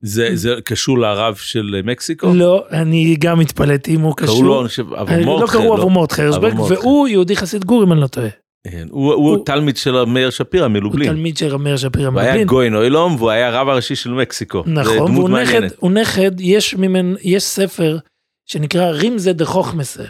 זה, 0.00 0.28
זה 0.34 0.54
קשור 0.64 0.98
לרב 0.98 1.34
של 1.34 1.80
מקסיקו? 1.84 2.26
לא, 2.34 2.66
אני 2.70 3.16
גם 3.20 3.40
התפלאתי 3.40 3.94
אם 3.94 4.00
הוא 4.00 4.16
קשור. 4.16 4.34
קראו 4.34 4.48
לו, 4.48 4.60
אני 4.60 4.68
חושב, 4.68 4.94
אברמורט. 4.94 5.42
לא 5.42 5.46
קראו 5.52 5.76
אברמורט 5.76 6.12
הרשברג, 6.12 6.44
אברמורט. 6.44 6.72
והוא 6.72 7.08
יהודי 7.08 7.36
חסיד 7.36 7.64
גור 7.64 7.84
אם 7.84 7.92
אני 7.92 8.00
לא 8.00 8.06
טועה. 8.06 8.28
כן, 8.66 8.86
הוא, 8.90 9.14
הוא, 9.14 9.30
הוא- 9.36 9.44
תלמיד 9.44 9.76
של 9.76 10.04
מאיר 10.04 10.30
שפירא 10.30 10.64
הוא 10.64 10.72
מלובלין. 10.72 11.08
תלמיד 11.08 11.36
של 11.36 11.56
מאיר 11.56 11.76
שפירא 11.76 12.08
הוא 12.08 12.20
היה. 12.20 12.44
גויין 12.44 12.74
אוילום 12.74 13.14
והוא 13.16 13.30
היה 13.30 13.48
הרב 13.48 13.68
הראשי 13.68 13.96
של 13.96 14.10
מקסיקו. 14.10 14.64
נכון, 14.66 15.16
והוא 15.16 15.28
נכד. 15.28 15.60
הוא 15.78 15.90
נכד, 15.90 16.40
יש 16.40 16.74
ממנו, 16.74 17.16
יש 17.22 17.42
ספר 17.42 17.98
שנקרא 18.46 18.90
רימזה 18.90 19.32
דה 19.32 19.44
חוכמסה. 19.44 20.04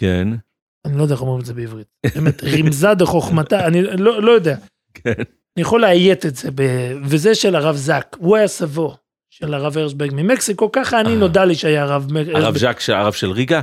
כן, 0.00 0.28
אני 0.84 0.98
לא 0.98 1.02
יודע 1.02 1.14
איך 1.14 1.22
אומרים 1.22 1.40
את 1.40 1.46
זה 1.46 1.54
בעברית. 1.54 1.86
באמת, 2.14 2.42
רימזה 2.44 2.94
דה 2.94 3.06
חוכמתה, 3.06 3.66
אני 3.66 3.82
לא, 3.82 4.22
לא 4.22 4.32
יודע. 4.32 4.56
כן. 4.94 5.12
אני 5.56 5.62
יכול 5.62 5.82
לאיית 5.82 6.26
את 6.26 6.36
זה, 6.36 6.50
ב... 6.54 6.62
וזה 7.04 7.34
של 7.34 7.56
הרב 7.56 7.76
זק, 7.76 8.16
הוא 8.18 8.36
היה 8.36 8.48
סבו 8.48 8.96
של 9.30 9.54
הרב 9.54 9.78
הרשברג 9.78 10.10
ממקסיקו, 10.14 10.72
ככה 10.72 11.00
אני 11.00 11.08
אה. 11.08 11.14
נודע 11.14 11.44
לי 11.44 11.54
שהיה 11.54 11.82
הרב... 11.82 12.08
הרב. 12.34 12.58
ז'ק, 12.58 12.76
הרב 12.88 13.12
של 13.12 13.30
ריגה? 13.30 13.60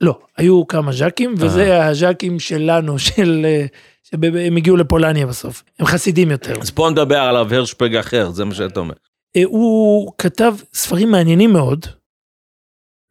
לא, 0.00 0.18
היו 0.36 0.66
כמה 0.66 0.92
ז'קים, 0.92 1.34
וזה 1.38 1.86
הז'קים 1.86 2.40
שלנו, 2.40 2.98
של... 2.98 3.42
אה, 3.44 3.66
שהם 4.10 4.56
הגיעו 4.56 4.76
לפולניה 4.76 5.26
בסוף, 5.26 5.62
הם 5.78 5.86
חסידים 5.86 6.30
יותר. 6.30 6.60
אז 6.60 6.70
פה 6.70 6.88
נדבר 6.90 7.18
על 7.18 7.36
הרב 7.36 7.52
הרשפג 7.52 7.96
אחר, 7.96 8.30
זה 8.30 8.44
מה 8.44 8.54
שאתה 8.54 8.80
אומר. 8.80 8.94
אה, 9.36 9.42
הוא 9.44 10.12
כתב 10.18 10.54
ספרים 10.74 11.10
מעניינים 11.10 11.52
מאוד, 11.52 11.86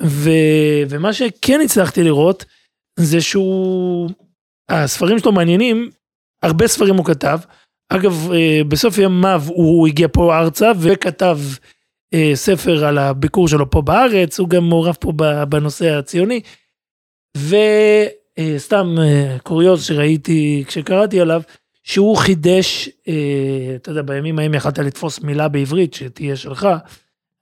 ו... 0.04 0.30
ומה 0.90 1.14
שכן 1.14 1.60
הצלחתי 1.64 2.04
לראות, 2.04 2.46
זה 3.00 3.22
שהוא... 3.22 4.10
הספרים 4.70 5.20
שלו 5.20 5.32
מעניינים, 5.32 5.90
הרבה 6.44 6.68
ספרים 6.68 6.96
הוא 6.96 7.06
כתב. 7.06 7.40
אגב, 7.90 8.32
אה, 8.32 8.62
בסוף 8.68 8.98
ימיו 8.98 9.44
הוא 9.48 9.88
הגיע 9.88 10.08
פה 10.14 10.38
ארצה 10.38 10.72
וכתב 10.80 11.40
אה, 12.14 12.32
ספר 12.34 12.86
על 12.86 12.98
הביקור 12.98 13.48
שלו 13.48 13.70
פה 13.70 13.82
בארץ, 13.82 14.40
הוא 14.40 14.50
גם 14.50 14.70
מעורב 14.70 14.96
פה 15.00 15.14
בנושא 15.50 15.98
הציוני. 15.98 16.42
וסתם 18.38 18.96
קוריוז 19.44 19.84
שראיתי 19.84 20.64
כשקראתי 20.68 21.22
עליו, 21.22 21.42
שהוא 21.84 22.18
חידש, 22.18 22.90
אה, 23.08 23.14
אתה 23.76 23.92
יודע, 23.92 24.02
בימים 24.02 24.40
ההם 24.40 24.54
יכלת 24.54 24.80
לתפוס 24.80 25.22
מילה 25.22 25.48
בעברית 25.48 25.94
שתהיה 25.94 26.36
שלך, 26.36 26.68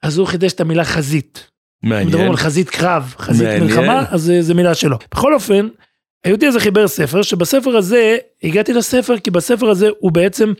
אז 0.03 0.17
הוא 0.17 0.27
חידש 0.27 0.53
את 0.53 0.62
המילה 0.62 0.84
חזית. 0.84 1.49
מדברים 1.84 2.12
מעניין. 2.12 2.29
על 2.29 2.38
חזית 2.38 2.69
קרב, 2.69 3.15
חזית 3.17 3.47
מעניין. 3.47 3.63
מלחמה, 3.63 4.05
אז 4.10 4.34
זה 4.39 4.53
מילה 4.53 4.75
שלו. 4.75 4.97
בכל 5.12 5.34
אופן, 5.34 5.67
היהודי 6.23 6.45
הזה 6.45 6.60
חיבר 6.60 6.88
ספר, 6.88 7.21
שבספר 7.21 7.77
הזה, 7.77 8.17
הגעתי 8.43 8.73
לספר 8.73 9.19
כי 9.19 9.31
בספר 9.31 9.69
הזה 9.69 9.89
הוא 9.99 10.12
בעצם 10.12 10.53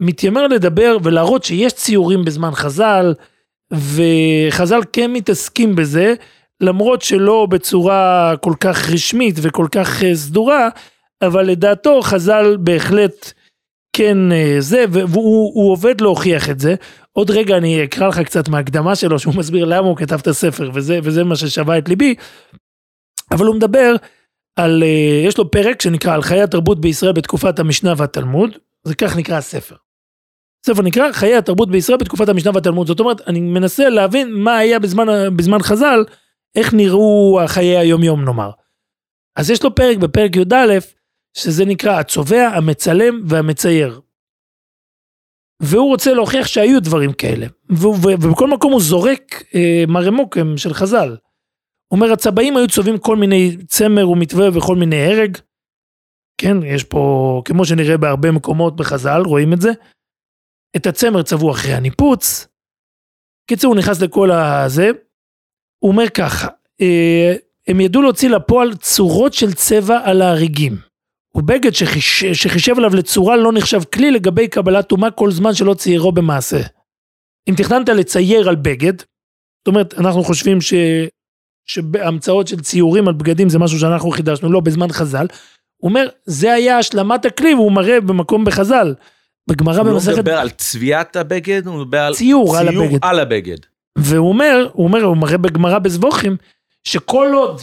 מתיימר 0.00 0.46
לדבר 0.46 0.96
ולהראות 1.02 1.44
שיש 1.44 1.72
ציורים 1.72 2.24
בזמן 2.24 2.50
חז"ל, 2.54 3.14
וחז"ל 3.72 4.80
כן 4.92 5.12
מתעסקים 5.12 5.76
בזה, 5.76 6.14
למרות 6.60 7.02
שלא 7.02 7.46
בצורה 7.50 8.34
כל 8.40 8.52
כך 8.60 8.90
רשמית 8.90 9.34
וכל 9.42 9.66
כך 9.72 10.02
אה, 10.02 10.14
סדורה, 10.14 10.68
אבל 11.22 11.46
לדעתו 11.46 12.02
חז"ל 12.02 12.56
בהחלט 12.60 13.32
כן 13.96 14.32
אה, 14.32 14.56
זה, 14.58 14.84
והוא 14.90 15.52
הוא 15.54 15.72
עובד 15.72 16.00
להוכיח 16.00 16.50
את 16.50 16.60
זה. 16.60 16.74
עוד 17.12 17.30
רגע 17.30 17.56
אני 17.56 17.84
אקרא 17.84 18.08
לך 18.08 18.18
קצת 18.18 18.48
מההקדמה 18.48 18.96
שלו, 18.96 19.18
שהוא 19.18 19.34
מסביר 19.34 19.64
למה 19.64 19.86
הוא 19.86 19.96
כתב 19.96 20.18
את 20.22 20.26
הספר, 20.26 20.70
וזה, 20.74 20.98
וזה 21.02 21.24
מה 21.24 21.36
ששבה 21.36 21.78
את 21.78 21.88
ליבי. 21.88 22.14
אבל 23.30 23.46
הוא 23.46 23.56
מדבר 23.56 23.94
על, 24.56 24.82
אה, 24.82 25.22
יש 25.26 25.38
לו 25.38 25.50
פרק 25.50 25.82
שנקרא 25.82 26.14
על 26.14 26.22
חיי 26.22 26.42
התרבות 26.42 26.80
בישראל 26.80 27.12
בתקופת 27.12 27.58
המשנה 27.58 27.94
והתלמוד, 27.96 28.50
זה 28.84 28.94
כך 28.94 29.16
נקרא 29.16 29.36
הספר. 29.36 29.76
הספר 30.64 30.82
נקרא 30.82 31.12
חיי 31.12 31.36
התרבות 31.36 31.70
בישראל 31.70 31.98
בתקופת 31.98 32.28
המשנה 32.28 32.50
והתלמוד, 32.54 32.86
זאת 32.86 33.00
אומרת, 33.00 33.28
אני 33.28 33.40
מנסה 33.40 33.88
להבין 33.88 34.34
מה 34.34 34.56
היה 34.56 34.78
בזמן, 34.78 35.36
בזמן 35.36 35.62
חז"ל, 35.62 36.04
איך 36.58 36.74
נראו 36.74 37.40
החיי 37.44 37.78
היומיום 37.78 38.24
נאמר. 38.24 38.50
אז 39.36 39.50
יש 39.50 39.62
לו 39.62 39.74
פרק 39.74 39.96
בפרק 39.98 40.36
י"א, 40.36 40.78
שזה 41.36 41.64
נקרא 41.64 42.00
הצובע, 42.00 42.48
המצלם 42.48 43.22
והמצייר. 43.28 44.00
והוא 45.62 45.88
רוצה 45.88 46.14
להוכיח 46.14 46.46
שהיו 46.46 46.82
דברים 46.82 47.12
כאלה. 47.12 47.46
ובכל 47.70 48.48
מקום 48.48 48.72
הוא 48.72 48.80
זורק 48.80 49.42
אה, 49.54 49.84
מרמוקם 49.88 50.56
של 50.56 50.74
חז"ל. 50.74 51.08
הוא 51.88 52.00
אומר, 52.00 52.12
הצבעים 52.12 52.56
היו 52.56 52.68
צובעים 52.68 52.98
כל 52.98 53.16
מיני 53.16 53.56
צמר 53.66 54.10
ומתווה 54.10 54.48
וכל 54.58 54.76
מיני 54.76 54.96
הרג. 54.96 55.38
כן, 56.40 56.56
יש 56.62 56.84
פה, 56.84 57.42
כמו 57.44 57.64
שנראה 57.64 57.96
בהרבה 57.96 58.30
מקומות 58.30 58.76
בחז"ל, 58.76 59.22
רואים 59.26 59.52
את 59.52 59.60
זה. 59.60 59.70
את 60.76 60.86
הצמר 60.86 61.22
צבעו 61.22 61.50
אחרי 61.50 61.72
הניפוץ. 61.72 62.46
קיצור, 63.50 63.72
הוא 63.72 63.78
נכנס 63.78 64.00
לכל 64.02 64.30
הזה. 64.30 64.90
הוא 65.84 65.92
אומר 65.92 66.08
ככה, 66.08 66.48
אה, 66.80 67.34
הם 67.68 67.80
ידעו 67.80 68.02
להוציא 68.02 68.28
לפועל 68.28 68.74
צורות 68.74 69.32
של 69.32 69.52
צבע 69.52 70.00
על 70.04 70.22
ההריגים. 70.22 70.76
ובגד 71.34 71.74
שחיש, 71.74 72.24
שחישב 72.24 72.74
עליו 72.76 72.94
לצורה 72.94 73.36
לא 73.36 73.52
נחשב 73.52 73.82
כלי 73.94 74.10
לגבי 74.10 74.48
קבלת 74.48 74.88
טומאה 74.88 75.10
כל 75.10 75.30
זמן 75.30 75.54
שלא 75.54 75.74
ציירו 75.74 76.12
במעשה. 76.12 76.60
אם 77.48 77.54
תכננת 77.56 77.88
לצייר 77.88 78.48
על 78.48 78.56
בגד, 78.56 78.98
זאת 78.98 79.68
אומרת, 79.68 79.94
אנחנו 79.98 80.24
חושבים 80.24 80.60
ש... 80.60 80.74
שהמצאות 81.66 82.48
של 82.48 82.60
ציורים 82.60 83.08
על 83.08 83.14
בגדים 83.14 83.48
זה 83.48 83.58
משהו 83.58 83.78
שאנחנו 83.78 84.10
חידשנו, 84.10 84.52
לא, 84.52 84.60
בזמן 84.60 84.92
חז"ל. 84.92 85.26
הוא 85.76 85.88
אומר, 85.88 86.08
זה 86.24 86.52
היה 86.52 86.78
השלמת 86.78 87.24
הכלי, 87.24 87.54
והוא 87.54 87.72
מראה 87.72 88.00
במקום 88.00 88.44
בחז"ל. 88.44 88.94
בגמרא 89.50 89.78
הוא 89.78 89.86
לא 89.86 89.92
במסכת... 89.92 90.18
מדבר 90.18 90.38
על 90.38 90.50
צביעת 90.50 91.16
הבגד, 91.16 91.66
הוא 91.66 91.80
מדבר 91.80 92.00
על 92.00 92.14
ציור 92.14 92.58
על 92.58 92.68
הבגד. 92.68 92.98
על 93.02 93.20
הבגד. 93.20 93.73
והוא 93.98 94.28
אומר, 94.28 94.68
הוא 94.72 94.86
אומר, 94.86 95.02
הוא 95.04 95.16
מראה 95.16 95.36
בגמרא 95.38 95.78
בזבוכים, 95.78 96.36
שכל 96.84 97.30
עוד 97.34 97.60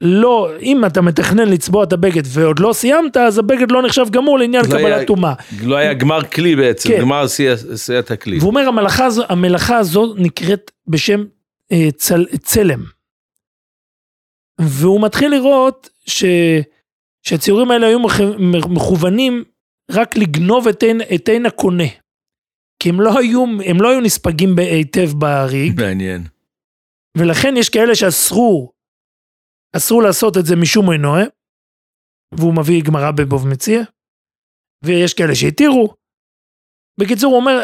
לא, 0.00 0.50
אם 0.60 0.84
אתה 0.84 1.00
מתכנן 1.00 1.48
לצבוע 1.48 1.84
את 1.84 1.92
הבגד 1.92 2.22
ועוד 2.26 2.58
לא 2.58 2.72
סיימת, 2.72 3.16
אז 3.16 3.38
הבגד 3.38 3.70
לא 3.72 3.82
נחשב 3.82 4.06
גמור 4.10 4.38
לעניין 4.38 4.64
לא 4.64 4.68
קבלת 4.70 5.06
טומאה. 5.06 5.34
לא 5.62 5.76
היה 5.76 5.94
גמר 5.94 6.24
כלי 6.24 6.56
בעצם, 6.56 6.88
כן. 6.88 7.00
גמר 7.00 7.24
עשיית 7.72 8.10
הכלי. 8.10 8.38
והוא 8.38 8.48
אומר, 8.50 8.68
המלאכה 8.68 9.04
הזו, 9.06 9.22
המלאכה 9.28 9.76
הזו 9.78 10.14
נקראת 10.18 10.70
בשם 10.86 11.24
אה, 11.72 11.88
צל, 11.96 12.26
צלם. 12.42 12.80
והוא 14.60 15.00
מתחיל 15.02 15.30
לראות 15.30 15.90
ש, 16.06 16.24
שהציורים 17.22 17.70
האלה 17.70 17.86
היו 17.86 18.00
מכ- 18.00 18.38
מכוונים 18.68 19.44
רק 19.90 20.16
לגנוב 20.16 20.68
את 20.68 20.82
עין, 20.82 21.00
את 21.14 21.28
עין 21.28 21.46
הקונה. 21.46 21.84
כי 22.78 22.88
הם 22.88 23.00
לא 23.00 23.18
היו, 23.18 23.44
הם 23.66 23.82
לא 23.82 23.90
היו 23.90 24.00
נספגים 24.00 24.58
היטב 24.58 25.10
בריג. 25.12 25.80
מעניין. 25.80 26.24
ולכן 27.18 27.54
יש 27.56 27.68
כאלה 27.68 27.94
שאסרו, 27.94 28.72
אסרו 29.76 30.00
לעשות 30.00 30.36
את 30.36 30.46
זה 30.46 30.56
משום 30.56 30.92
אינו, 30.92 31.14
והוא 32.32 32.54
מביא 32.54 32.82
גמרא 32.82 33.10
בבוב 33.10 33.48
מציע, 33.48 33.82
ויש 34.84 35.14
כאלה 35.14 35.34
שהתירו. 35.34 35.94
בקיצור, 37.00 37.32
הוא 37.32 37.40
אומר, 37.40 37.60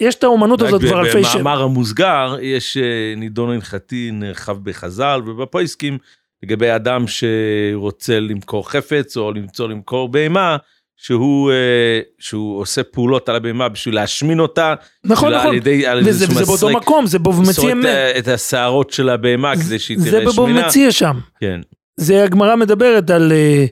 יש 0.00 0.14
את 0.14 0.24
האומנות 0.24 0.62
הזאת 0.62 0.80
כבר 0.80 1.00
אלפי 1.00 1.24
שנים. 1.24 1.44
במאמר 1.44 1.62
המוסגר 1.62 2.36
יש 2.42 2.76
אה, 2.76 3.14
נידון 3.16 3.50
הלכתי 3.50 4.10
נרחב 4.12 4.58
בחז"ל 4.58 5.20
ובפויסקים 5.26 5.98
לגבי 6.42 6.76
אדם 6.76 7.04
שרוצה 7.06 8.20
למכור 8.20 8.70
חפץ 8.70 9.16
או 9.16 9.32
למצוא 9.32 9.68
למכור 9.68 10.08
בהמה 10.08 10.56
שהוא 11.02 11.50
אה, 11.50 12.00
שהוא 12.18 12.60
עושה 12.60 12.82
פעולות 12.82 13.28
על 13.28 13.36
הבהמה 13.36 13.68
בשביל 13.68 13.94
להשמין 13.94 14.40
אותה. 14.40 14.74
נכון, 15.04 15.34
נכון. 15.34 15.48
על 15.48 15.54
ידי, 15.54 15.86
על 15.86 15.98
ידי 16.00 16.10
וזה 16.10 16.26
וזה 16.28 16.44
באותו 16.44 16.70
מקום, 16.70 17.06
זה 17.06 17.18
בוב 17.18 17.40
מציע, 17.40 17.74
מסרק 17.74 18.16
את 18.18 18.28
השערות 18.28 18.90
של 18.90 19.08
הבהמה 19.08 19.56
כדי 19.56 19.78
שהיא 19.78 19.98
זה 19.98 20.10
תראה 20.10 20.20
בבוב 20.20 20.48
שמינה. 20.48 20.66
מציע 20.66 20.92
שם. 20.92 21.18
כן. 21.40 21.60
זה 21.96 22.24
הגמרא 22.24 22.56
מדברת 22.56 23.10
על 23.10 23.32
אה, 23.32 23.66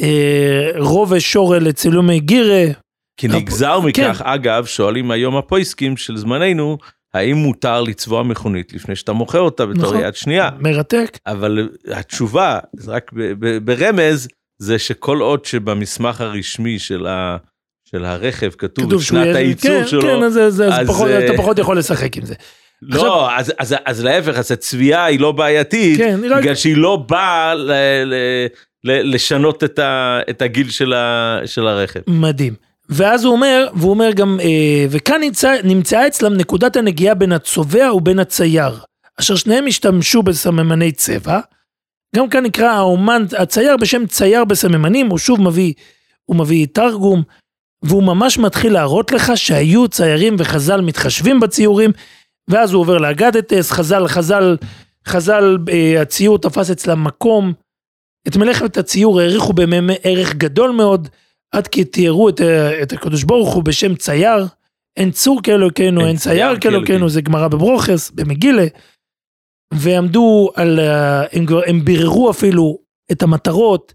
אה, 0.00 0.70
רובה 0.78 1.20
שורל 1.20 1.62
לצילומי 1.62 2.20
גירה. 2.20 2.64
כי 3.16 3.28
נגזר 3.28 3.78
כן. 3.80 3.86
מכך, 3.86 4.22
אגב, 4.24 4.66
שואלים 4.66 5.10
היום 5.10 5.36
הפויסקים 5.36 5.96
של 5.96 6.16
זמננו, 6.16 6.78
האם 7.14 7.36
מותר 7.36 7.82
לצבוע 7.82 8.22
מכונית 8.22 8.72
לפני 8.72 8.96
שאתה 8.96 9.12
מוכר 9.12 9.40
אותה 9.40 9.66
בתור 9.66 9.82
נכון. 9.82 10.00
יד 10.00 10.14
שנייה? 10.14 10.50
מרתק. 10.58 11.18
אבל 11.26 11.68
התשובה, 11.92 12.58
זה 12.72 12.92
רק 12.92 13.10
ברמז, 13.62 14.28
זה 14.58 14.78
שכל 14.78 15.20
עוד 15.20 15.44
שבמסמך 15.44 16.20
הרשמי 16.20 16.78
של, 16.78 17.06
ה, 17.06 17.36
של 17.84 18.04
הרכב 18.04 18.50
כתוב, 18.58 18.86
כתוב 18.86 19.02
שנת 19.02 19.36
הייצור 19.36 19.70
כן, 19.80 19.86
שלו, 19.86 20.02
כן, 20.02 20.22
אז, 20.22 20.38
אז, 20.38 20.62
אז 20.62 20.72
אז, 20.72 20.88
פחות, 20.88 21.08
אה, 21.08 21.26
אתה 21.26 21.32
פחות 21.36 21.58
יכול 21.58 21.78
לשחק 21.78 22.16
עם 22.16 22.24
זה. 22.24 22.34
לא, 22.82 23.36
אז, 23.36 23.52
אז, 23.58 23.74
אז 23.84 24.04
להפך, 24.04 24.38
אז 24.38 24.52
הצביעה 24.52 25.04
היא 25.04 25.20
לא 25.20 25.32
בעייתית, 25.32 25.98
כן, 25.98 26.20
רק- 26.30 26.42
בגלל 26.42 26.54
שהיא 26.54 26.76
לא 26.76 27.04
באה 27.08 27.54
ל, 27.54 27.72
ל, 28.04 28.14
ל, 28.84 29.14
לשנות 29.14 29.64
את, 29.64 29.78
ה, 29.78 30.20
את 30.30 30.42
הגיל 30.42 30.70
של, 30.70 30.92
ה, 30.92 31.38
של 31.46 31.66
הרכב. 31.66 32.00
מדהים. 32.06 32.54
ואז 32.88 33.24
הוא 33.24 33.32
אומר, 33.32 33.68
והוא 33.74 33.90
אומר 33.90 34.10
גם, 34.12 34.40
אה, 34.40 34.86
וכאן 34.90 35.20
נמצא, 35.20 35.54
נמצאה 35.64 36.06
אצלם 36.06 36.34
נקודת 36.34 36.76
הנגיעה 36.76 37.14
בין 37.14 37.32
הצובע 37.32 37.94
ובין 37.94 38.18
הצייר, 38.18 38.78
אשר 39.20 39.36
שניהם 39.36 39.66
השתמשו 39.66 40.22
בסממני 40.22 40.92
צבע. 40.92 41.40
גם 42.16 42.28
כאן 42.28 42.44
נקרא 42.44 42.70
האומן, 42.70 43.22
הצייר 43.38 43.76
בשם 43.76 44.06
צייר 44.06 44.44
בסממנים, 44.44 45.06
הוא 45.06 45.18
שוב 45.18 45.40
מביא, 45.40 45.72
הוא 46.24 46.36
מביא 46.36 46.66
תרגום, 46.72 47.22
והוא 47.82 48.02
ממש 48.02 48.38
מתחיל 48.38 48.72
להראות 48.72 49.12
לך 49.12 49.32
שהיו 49.36 49.88
ציירים 49.88 50.36
וחז"ל 50.38 50.80
מתחשבים 50.80 51.40
בציורים, 51.40 51.90
ואז 52.48 52.72
הוא 52.72 52.80
עובר 52.80 52.98
לאגדתס, 52.98 53.70
חז"ל, 53.70 54.08
חז"ל, 54.08 54.56
חז"ל, 55.06 55.58
אה, 55.72 56.02
הציור 56.02 56.38
תפס 56.38 56.70
אצלם 56.70 57.04
מקום. 57.04 57.52
את 58.28 58.36
מלאכת 58.36 58.76
הציור 58.76 59.20
העריכו 59.20 59.52
במ"מ 59.52 59.90
ערך 60.02 60.34
גדול 60.34 60.70
מאוד, 60.70 61.08
עד 61.52 61.66
כי 61.66 61.84
תיארו 61.84 62.28
את, 62.28 62.40
אה, 62.40 62.82
את 62.82 62.92
הקדוש 62.92 63.24
ברוך 63.24 63.54
הוא 63.54 63.62
בשם 63.62 63.94
צייר. 63.94 64.46
אין 64.96 65.10
צור 65.10 65.40
כאלוקינו, 65.42 66.06
אין 66.06 66.16
צייר 66.16 66.60
כאלוקינו, 66.60 67.08
זה 67.08 67.20
גמרא 67.20 67.48
בברוכס, 67.48 68.10
במגילה. 68.10 68.66
ועמדו 69.74 70.50
על, 70.54 70.78
ה- 70.78 71.22
הם, 71.32 71.46
הם 71.66 71.84
ביררו 71.84 72.30
אפילו 72.30 72.78
את 73.12 73.22
המטרות 73.22 73.94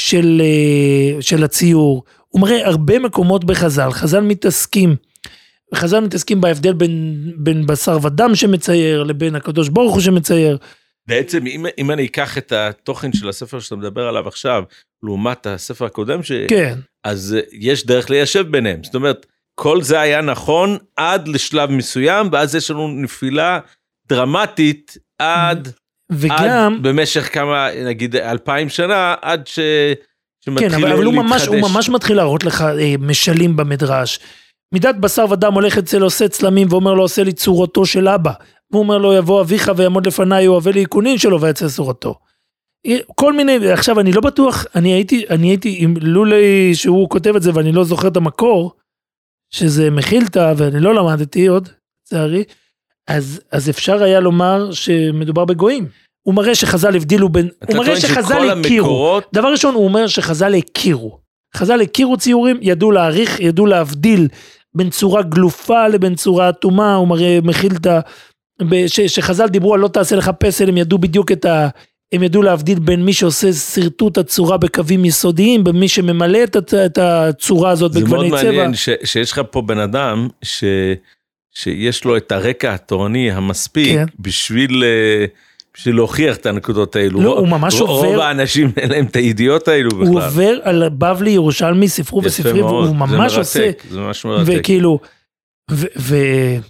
של, 0.00 0.42
אה, 0.44 1.22
של 1.22 1.44
הציור. 1.44 2.04
הוא 2.28 2.40
מראה 2.42 2.66
הרבה 2.66 2.98
מקומות 2.98 3.44
בחז"ל, 3.44 3.90
חז"ל 3.90 4.20
מתעסקים. 4.20 4.96
חז"ל 5.74 6.00
מתעסקים 6.00 6.40
בהבדל 6.40 6.72
בין, 6.72 7.24
בין 7.36 7.66
בשר 7.66 7.98
ודם 8.02 8.34
שמצייר 8.34 9.02
לבין 9.02 9.34
הקדוש 9.34 9.68
ברוך 9.68 9.94
הוא 9.94 10.00
שמצייר. 10.00 10.58
בעצם 11.08 11.46
אם, 11.46 11.66
אם 11.78 11.90
אני 11.90 12.06
אקח 12.06 12.38
את 12.38 12.52
התוכן 12.52 13.12
של 13.12 13.28
הספר 13.28 13.60
שאתה 13.60 13.76
מדבר 13.76 14.08
עליו 14.08 14.28
עכשיו, 14.28 14.62
לעומת 15.02 15.46
הספר 15.46 15.84
הקודם, 15.84 16.22
ש... 16.22 16.32
כן, 16.48 16.78
אז 17.04 17.36
אה, 17.38 17.40
יש 17.52 17.86
דרך 17.86 18.10
ליישב 18.10 18.46
ביניהם. 18.50 18.84
זאת 18.84 18.94
אומרת, 18.94 19.26
כל 19.54 19.82
זה 19.82 20.00
היה 20.00 20.20
נכון 20.20 20.76
עד 20.96 21.28
לשלב 21.28 21.70
מסוים, 21.70 22.28
ואז 22.32 22.54
יש 22.54 22.70
לנו 22.70 22.88
נפילה 22.88 23.58
דרמטית 24.08 24.96
עד, 25.18 25.68
וגם, 26.12 26.74
עד 26.74 26.82
במשך 26.82 27.34
כמה, 27.34 27.68
נגיד 27.86 28.16
אלפיים 28.16 28.68
שנה, 28.68 29.14
עד 29.22 29.46
ש... 29.46 29.58
כן, 30.58 30.74
אבל, 30.74 30.92
אבל 30.92 31.04
הוא, 31.04 31.14
ממש, 31.14 31.46
הוא. 31.46 31.60
ממש 31.60 31.88
מתחיל 31.88 32.16
להראות 32.16 32.44
לך 32.44 32.60
אה, 32.60 32.94
משלים 32.98 33.56
במדרש. 33.56 34.18
מידת 34.74 34.94
בשר 34.94 35.24
ודם 35.30 35.54
הולך 35.54 35.78
אצל 35.78 36.02
עושה 36.02 36.28
צלמים 36.28 36.68
ואומר 36.70 36.94
לו 36.94 37.02
עושה 37.02 37.22
לי 37.22 37.32
צורתו 37.32 37.86
של 37.86 38.08
אבא. 38.08 38.32
והוא 38.70 38.82
אומר 38.82 38.98
לו 38.98 39.12
יבוא 39.12 39.40
אביך 39.40 39.70
ויעמוד 39.76 40.06
לפניי 40.06 40.44
הוא 40.44 40.58
אבא 40.58 40.70
לי 40.70 40.80
איכונין 40.80 41.18
שלו 41.18 41.40
ויצא 41.40 41.68
צורתו. 41.68 42.14
אה, 42.86 42.96
כל 43.14 43.32
מיני, 43.32 43.70
עכשיו 43.72 44.00
אני 44.00 44.12
לא 44.12 44.20
בטוח, 44.20 44.64
אני 44.74 44.92
הייתי, 44.92 45.24
אני 45.30 45.48
הייתי, 45.48 45.84
אם 45.84 45.94
לולי 46.00 46.74
שהוא 46.74 47.08
כותב 47.08 47.36
את 47.36 47.42
זה 47.42 47.50
ואני 47.54 47.72
לא 47.72 47.84
זוכר 47.84 48.08
את 48.08 48.16
המקור, 48.16 48.72
שזה 49.50 49.90
מכילתא 49.90 50.54
ואני 50.56 50.80
לא 50.80 50.94
למדתי 50.94 51.46
עוד, 51.46 51.68
לצערי, 52.02 52.44
אז, 53.08 53.40
אז 53.52 53.70
אפשר 53.70 54.02
היה 54.02 54.20
לומר 54.20 54.72
שמדובר 54.72 55.44
בגויים. 55.44 55.86
הוא 56.22 56.34
מראה 56.34 56.54
שחז"ל 56.54 56.96
הבדילו 56.96 57.28
בין, 57.28 57.48
הוא 57.68 57.76
מראה 57.76 58.00
שחז"ל 58.00 58.50
הכירו. 58.50 58.86
המקורות, 58.86 59.24
דבר 59.32 59.48
ראשון, 59.48 59.74
הוא 59.74 59.84
אומר 59.84 60.06
שחז"ל 60.06 60.54
הכירו. 60.54 61.18
חז"ל 61.56 61.80
הכירו 61.80 62.16
ציורים, 62.16 62.58
ידעו 62.62 62.90
להעריך, 62.90 63.40
ידעו 63.40 63.66
להבדיל 63.66 64.28
בין 64.74 64.90
צורה 64.90 65.22
גלופה 65.22 65.88
לבין 65.88 66.14
צורה 66.14 66.48
אטומה, 66.48 66.94
הוא 66.94 67.08
מראה 67.08 67.38
מכיל 67.42 67.72
את 67.76 67.86
ה... 67.86 68.00
ש- 68.86 69.00
שחז"ל 69.00 69.46
דיברו 69.46 69.74
על 69.74 69.80
לא 69.80 69.88
תעשה 69.88 70.16
לך 70.16 70.30
פסל, 70.38 70.68
הם 70.68 70.76
ידעו 70.76 70.98
בדיוק 70.98 71.32
את 71.32 71.44
ה... 71.44 71.68
הם 72.12 72.22
ידעו 72.22 72.42
להבדיל 72.42 72.78
בין 72.78 73.04
מי 73.04 73.12
שעושה 73.12 73.52
שרטוט 73.52 74.18
הצורה 74.18 74.56
בקווים 74.56 75.04
יסודיים, 75.04 75.64
בין 75.64 75.76
מי 75.76 75.88
שממלא 75.88 76.44
את, 76.44 76.56
את 76.86 76.98
הצורה 76.98 77.70
הזאת 77.70 77.92
זה 77.92 78.00
מאוד 78.00 78.10
בגווני 78.10 78.30
צבע. 78.30 78.42
מעניין 78.42 78.74
ש, 78.74 78.88
שיש 79.04 79.32
לך 79.32 79.40
פה 79.50 79.62
בן 79.62 79.78
אדם 79.78 80.28
ש, 80.42 80.64
שיש 81.54 82.04
לו 82.04 82.16
את 82.16 82.32
הרקע 82.32 82.74
התורני 82.74 83.30
המספיק 83.32 83.88
כן. 83.88 84.04
בשביל, 84.20 84.84
אה, 84.84 85.24
בשביל 85.74 85.94
להוכיח 85.96 86.36
את 86.36 86.46
הנקודות 86.46 86.96
האלו. 86.96 87.20
לא, 87.20 87.28
רוב- 87.30 87.38
הוא 87.38 87.48
ממש 87.48 87.80
רוב 87.80 87.90
עובר- 87.90 88.22
האנשים 88.22 88.70
אין 88.76 88.90
להם 88.90 89.04
את 89.04 89.16
הידיעות 89.16 89.68
האלו 89.68 89.88
בכלל. 89.90 90.06
הוא 90.06 90.20
עובר 90.22 90.58
על 90.62 90.88
בבלי, 90.88 91.30
ירושלמי, 91.30 91.88
ספרו 91.88 92.22
וספרי, 92.24 92.60
מאוד, 92.60 92.72
והוא 92.74 92.86
זה 92.86 92.92
ממש 92.92 93.12
מרתק, 93.32 93.38
עושה... 93.38 93.70
זה 93.90 94.00
ממש 94.00 94.24
מרתק. 94.24 94.52
וכאילו, 94.56 94.98
והוא 95.96 96.60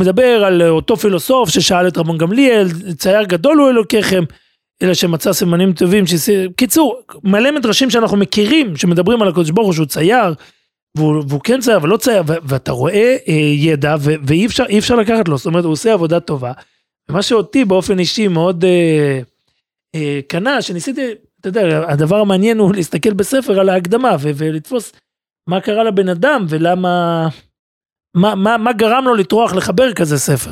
מדבר 0.00 0.44
על 0.44 0.62
אותו 0.62 0.96
פילוסוף 0.96 1.48
ששאל 1.48 1.88
את 1.88 1.96
רבן 1.98 2.18
גמליאל, 2.18 2.66
צייר 2.98 3.22
גדול 3.24 3.58
הוא 3.58 3.70
אלוקיכם, 3.70 4.24
אלא 4.82 4.94
שמצא 4.94 5.32
סימנים 5.32 5.72
טובים, 5.72 6.06
שס... 6.06 6.28
קיצור, 6.56 7.00
מלא 7.24 7.50
מדרשים 7.50 7.90
שאנחנו 7.90 8.16
מכירים, 8.16 8.76
שמדברים 8.76 9.22
על 9.22 9.28
הקדוש 9.28 9.50
ברוך 9.50 9.66
הוא 9.66 9.74
שהוא 9.74 9.86
צייר, 9.86 10.34
והוא, 10.96 11.24
והוא 11.28 11.40
כן 11.40 11.60
צייר 11.60 11.78
ולא 11.82 11.96
צייר, 11.96 12.22
ואתה 12.26 12.72
רואה 12.72 13.16
אה, 13.28 13.32
ידע, 13.56 13.96
ו- 14.00 14.14
ואי 14.26 14.46
אפשר, 14.46 14.64
אפשר 14.78 14.96
לקחת 14.96 15.28
לו, 15.28 15.36
זאת 15.36 15.46
אומרת, 15.46 15.64
הוא 15.64 15.72
עושה 15.72 15.92
עבודה 15.92 16.20
טובה. 16.20 16.52
ומה 17.08 17.22
שאותי 17.22 17.64
באופן 17.64 17.98
אישי 17.98 18.28
מאוד 18.28 18.64
אה, 18.64 19.20
אה, 19.94 20.20
קנה, 20.28 20.62
שניסיתי, 20.62 21.02
אתה 21.40 21.48
יודע, 21.48 21.84
הדבר 21.88 22.16
המעניין 22.16 22.58
הוא 22.58 22.74
להסתכל 22.74 23.12
בספר 23.12 23.60
על 23.60 23.68
ההקדמה, 23.68 24.16
ו- 24.20 24.30
ולתפוס 24.34 24.92
מה 25.46 25.60
קרה 25.60 25.84
לבן 25.84 26.08
אדם, 26.08 26.46
ולמה... 26.48 27.28
מה, 28.14 28.34
מה, 28.34 28.56
מה 28.56 28.72
גרם 28.72 29.04
לו 29.04 29.14
לטרוח 29.14 29.54
לחבר 29.54 29.92
כזה 29.92 30.18
ספר. 30.18 30.50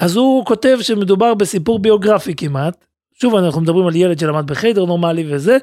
אז 0.00 0.16
הוא 0.16 0.44
כותב 0.44 0.78
שמדובר 0.80 1.34
בסיפור 1.34 1.78
ביוגרפי 1.78 2.34
כמעט. 2.36 2.84
שוב, 3.14 3.34
אנחנו 3.34 3.60
מדברים 3.60 3.86
על 3.86 3.96
ילד 3.96 4.18
שלמד 4.18 4.46
בחדר 4.46 4.84
נורמלי 4.84 5.34
וזה, 5.34 5.58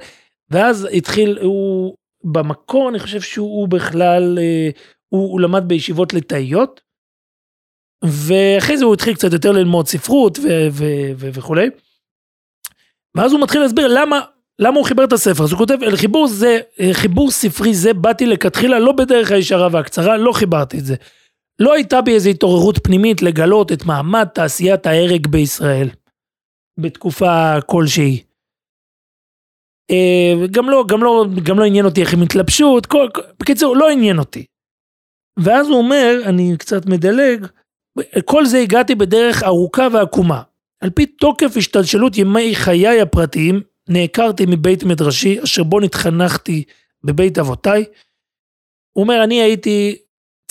ואז 0.50 0.88
התחיל, 0.94 1.38
הוא, 1.42 1.96
במקור 2.26 2.90
אני 2.90 3.00
חושב 3.00 3.22
שהוא 3.22 3.60
הוא 3.60 3.68
בכלל, 3.68 4.38
אה, 4.42 4.70
הוא, 5.10 5.32
הוא 5.32 5.42
למד 5.42 5.64
בישיבות 5.68 6.14
ליטאיות, 6.14 6.82
ואחרי 8.06 8.78
זה 8.78 8.86
הוא 8.86 8.94
התחיל 8.94 9.14
קצת 9.14 9.34
יותר 9.34 9.52
ללמוד 9.52 9.88
ספרות 9.88 10.40
ו- 10.40 10.68
ו- 10.72 11.12
ו- 11.16 11.30
וכולי. 11.34 11.70
ואז 13.18 13.32
הוא 13.32 13.42
מתחיל 13.42 13.62
להסביר 13.62 13.88
למה, 13.88 14.22
למה 14.60 14.78
הוא 14.78 14.86
חיבר 14.86 15.04
את 15.04 15.14
הספר. 15.14 15.44
אז 15.44 15.52
הוא 15.52 15.58
כותב, 15.58 15.78
אל 15.84 15.96
חיבור 15.96 16.28
זה, 16.28 16.60
אה, 16.80 16.90
חיבור 16.94 17.32
ספרי 17.32 17.74
זה 17.74 17.94
באתי 17.94 18.26
לכתחילה 18.26 18.80
לא 18.80 18.92
בדרך 18.92 19.32
הישרה 19.32 19.68
והקצרה, 19.72 20.18
לא 20.18 20.32
חיברתי 20.32 20.80
את 20.80 20.86
זה. 20.86 20.96
לא 21.60 21.74
הייתה 21.74 22.02
בי 22.02 22.14
איזו 22.14 22.30
התעוררות 22.30 22.80
פנימית 22.84 23.22
לגלות 23.22 23.72
את 23.72 23.86
מעמד 23.86 24.28
תעשיית 24.34 24.86
ההרג 24.86 25.28
בישראל 25.28 25.90
בתקופה 26.80 27.62
כלשהי. 27.66 28.24
אה, 29.92 30.48
גם 30.52 30.70
לא, 30.70 30.86
גם 30.88 31.04
לא, 31.04 31.26
גם 31.44 31.60
לא 31.60 31.64
עניין 31.64 31.86
אותי 31.86 32.02
איך 32.02 32.14
הם 32.14 32.22
התלבשו, 32.22 32.80
בקיצור, 33.40 33.78
לא 33.78 33.90
עניין 33.90 34.20
אותי. 34.20 34.46
ואז 35.40 35.68
הוא 35.68 35.78
אומר, 35.78 36.22
אני 36.26 36.56
קצת 36.58 36.86
מדלג, 36.86 37.48
כל 38.26 38.46
זה 38.46 38.58
הגעתי 38.58 38.96
בדרך 38.96 39.44
ארוכה 39.44 39.88
ועקומה. 39.94 40.42
על 40.82 40.90
פי 40.90 41.06
תוקף 41.06 41.58
השתלשלות 41.58 42.18
ימי 42.18 42.56
חיי 42.56 43.02
הפרטיים, 43.02 43.62
נעקרתי 43.90 44.46
מבית 44.48 44.84
מדרשי, 44.84 45.44
אשר 45.44 45.64
בו 45.64 45.80
נתחנכתי 45.80 46.64
בבית 47.04 47.38
אבותיי. 47.38 47.86
הוא 48.94 49.04
אומר, 49.04 49.24
אני 49.24 49.42
הייתי 49.42 49.98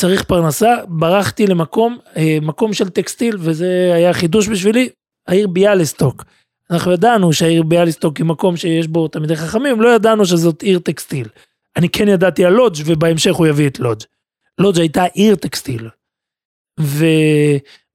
צריך 0.01 0.25
פרנסה, 0.25 0.75
ברחתי 0.89 1.47
למקום, 1.47 1.99
אה, 2.17 2.39
מקום 2.43 2.73
של 2.73 2.89
טקסטיל, 2.89 3.37
וזה 3.41 3.93
היה 3.95 4.13
חידוש 4.13 4.49
בשבילי, 4.49 4.89
העיר 5.29 5.49
ביאליסטוק. 5.49 6.25
אנחנו 6.71 6.93
ידענו 6.93 7.33
שהעיר 7.33 7.63
ביאליסטוק 7.63 8.17
היא 8.17 8.27
מקום 8.27 8.57
שיש 8.57 8.89
בו 8.89 9.09
תלמידי 9.09 9.37
חכמים, 9.37 9.81
לא 9.81 9.89
ידענו 9.95 10.27
שזאת 10.27 10.63
עיר 10.63 10.79
טקסטיל. 10.79 11.29
אני 11.77 11.89
כן 11.89 12.09
ידעתי 12.09 12.45
על 12.45 12.53
לודג' 12.53 12.83
ובהמשך 12.87 13.35
הוא 13.35 13.47
יביא 13.47 13.69
את 13.69 13.79
לודג'. 13.79 14.05
לודג' 14.59 14.81
הייתה 14.81 15.05
עיר 15.05 15.37
טקסטיל. 15.37 15.89
ו... 16.81 17.05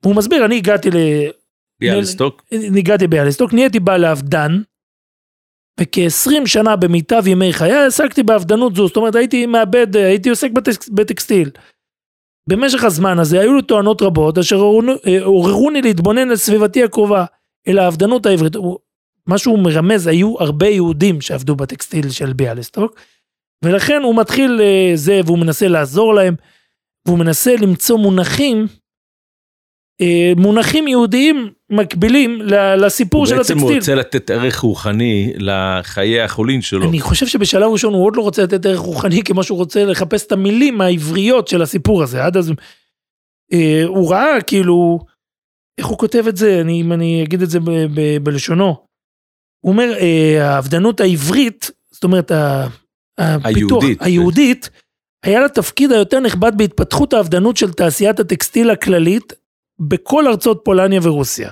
והוא 0.02 0.16
מסביר, 0.16 0.44
אני 0.44 0.56
הגעתי 0.56 0.90
ל... 0.90 0.94
ביאליסטוק. 1.80 2.42
אני 2.52 2.78
הגעתי 2.78 3.06
ביאליסטוק, 3.06 3.52
נהייתי 3.52 3.80
בעל 3.80 4.00
לאבדן, 4.00 4.62
וכ-20 5.80 6.46
שנה 6.46 6.76
במיטב 6.76 7.26
ימי 7.26 7.52
חיי 7.52 7.86
עסקתי 7.86 8.22
באבדנות 8.22 8.74
זו, 8.76 8.86
זאת 8.86 8.96
אומרת 8.96 9.14
הייתי 9.14 9.46
מאבד, 9.46 9.96
הייתי 9.96 10.30
עוסק 10.30 10.50
בטקס, 10.50 10.88
בטקסטיל. 10.88 11.50
במשך 12.48 12.84
הזמן 12.84 13.18
הזה 13.18 13.40
היו 13.40 13.54
לי 13.56 13.62
טוענות 13.62 14.02
רבות 14.02 14.38
אשר 14.38 14.56
עוררו- 14.56 15.06
אה, 15.06 15.24
עוררוני 15.24 15.82
להתבונן 15.82 16.30
על 16.30 16.36
סביבתי 16.36 16.84
הקרובה, 16.84 17.24
אל 17.68 17.78
האבדנות 17.78 18.26
העברית. 18.26 18.54
הוא- 18.54 18.78
מה 19.26 19.38
שהוא 19.38 19.58
מרמז, 19.58 20.06
היו 20.06 20.34
הרבה 20.40 20.66
יהודים 20.68 21.20
שעבדו 21.20 21.56
בטקסטיל 21.56 22.10
של 22.10 22.32
ביאליסטוק, 22.32 22.94
ולכן 23.64 24.02
הוא 24.04 24.16
מתחיל 24.16 24.60
אה, 24.62 24.92
זה 24.94 25.20
והוא 25.26 25.38
מנסה 25.38 25.68
לעזור 25.68 26.14
להם, 26.14 26.34
והוא 27.06 27.18
מנסה 27.18 27.54
למצוא 27.60 27.98
מונחים, 27.98 28.66
אה, 30.00 30.32
מונחים 30.36 30.88
יהודיים 30.88 31.50
מקבילים 31.70 32.40
לסיפור 32.78 33.26
של 33.26 33.36
בעצם 33.36 33.58
הוא 33.58 33.70
הטקסטיל. 33.72 33.78
רוצה 33.94 33.94
לתת 33.94 34.30
ערך 34.30 34.58
רוחני 34.58 35.32
לחיי 35.36 36.20
החולין 36.20 36.62
שלו. 36.62 36.88
אני 36.88 37.00
חושב 37.00 37.26
שבשלב 37.26 37.70
ראשון 37.72 37.94
הוא 37.94 38.04
עוד 38.06 38.16
לא 38.16 38.22
רוצה 38.22 38.42
לתת 38.42 38.66
ערך 38.66 38.78
רוחני 38.78 39.22
כמו 39.22 39.42
שהוא 39.44 39.58
רוצה 39.58 39.84
לחפש 39.84 40.26
את 40.26 40.32
המילים 40.32 40.80
העבריות 40.80 41.48
של 41.48 41.62
הסיפור 41.62 42.02
הזה. 42.02 42.24
עד 42.24 42.36
אז 42.36 42.52
אה, 43.52 43.82
הוא 43.86 44.10
ראה 44.12 44.40
כאילו, 44.46 44.98
איך 45.80 45.88
הוא 45.88 45.98
כותב 45.98 46.24
את 46.28 46.36
זה, 46.36 46.60
אני, 46.60 46.80
אם 46.80 46.92
אני 46.92 47.24
אגיד 47.24 47.42
את 47.42 47.50
זה 47.50 47.60
ב, 47.60 47.70
ב, 47.70 48.18
בלשונו. 48.22 48.76
הוא 49.64 49.72
אומר, 49.72 49.92
אה, 50.00 50.54
האבדנות 50.54 51.00
העברית, 51.00 51.70
זאת 51.90 52.04
אומרת, 52.04 52.32
הפיתוח, 53.18 53.82
היהודית. 53.82 54.02
היהודית, 54.02 54.70
היה 55.24 55.40
לה 55.40 55.48
תפקיד 55.48 55.92
היותר 55.92 56.20
נכבד 56.20 56.52
בהתפתחות 56.56 57.12
האבדנות 57.12 57.56
של 57.56 57.72
תעשיית 57.72 58.20
הטקסטיל 58.20 58.70
הכללית 58.70 59.32
בכל 59.80 60.26
ארצות 60.26 60.60
פולניה 60.64 61.00
ורוסיה. 61.02 61.50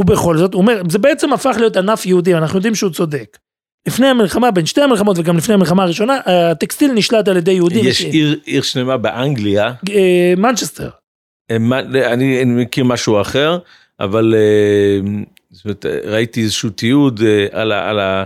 ובכל 0.00 0.38
זאת, 0.38 0.54
הוא 0.54 0.62
אומר, 0.62 0.82
זה 0.90 0.98
בעצם 0.98 1.32
הפך 1.32 1.56
להיות 1.58 1.76
ענף 1.76 2.06
יהודי, 2.06 2.34
אנחנו 2.34 2.56
יודעים 2.56 2.74
שהוא 2.74 2.90
צודק. 2.90 3.38
לפני 3.88 4.06
המלחמה, 4.06 4.50
בין 4.50 4.66
שתי 4.66 4.82
המלחמות 4.82 5.18
וגם 5.18 5.36
לפני 5.36 5.54
המלחמה 5.54 5.82
הראשונה, 5.82 6.20
הטקסטיל 6.26 6.92
נשלט 6.92 7.28
על 7.28 7.36
ידי 7.36 7.52
יהודים. 7.52 7.84
יש 7.86 8.00
עיר, 8.00 8.40
עיר 8.44 8.62
שלמה 8.62 8.96
באנגליה, 8.96 9.72
אה, 9.90 10.34
מנצ'סטר. 10.36 10.90
אה, 11.50 11.58
מה- 11.58 11.78
אני, 11.80 12.42
אני 12.42 12.62
מכיר 12.62 12.84
משהו 12.84 13.20
אחר, 13.20 13.58
אבל 14.00 14.34
אה, 14.36 15.10
זאת 15.50 15.64
אומרת, 15.64 15.86
ראיתי 16.04 16.42
איזשהו 16.42 16.70
תיעוד 16.70 17.20
אה, 17.26 17.46
על, 17.60 17.72
ה- 17.72 17.90
על 17.90 17.98
ה... 18.00 18.24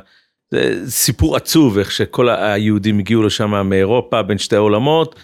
סיפור 0.86 1.36
עצוב 1.36 1.78
איך 1.78 1.90
שכל 1.92 2.28
היהודים 2.28 2.98
הגיעו 2.98 3.22
לשם 3.22 3.68
מאירופה 3.68 4.22
בין 4.22 4.38
שתי 4.38 4.56
העולמות 4.56 5.14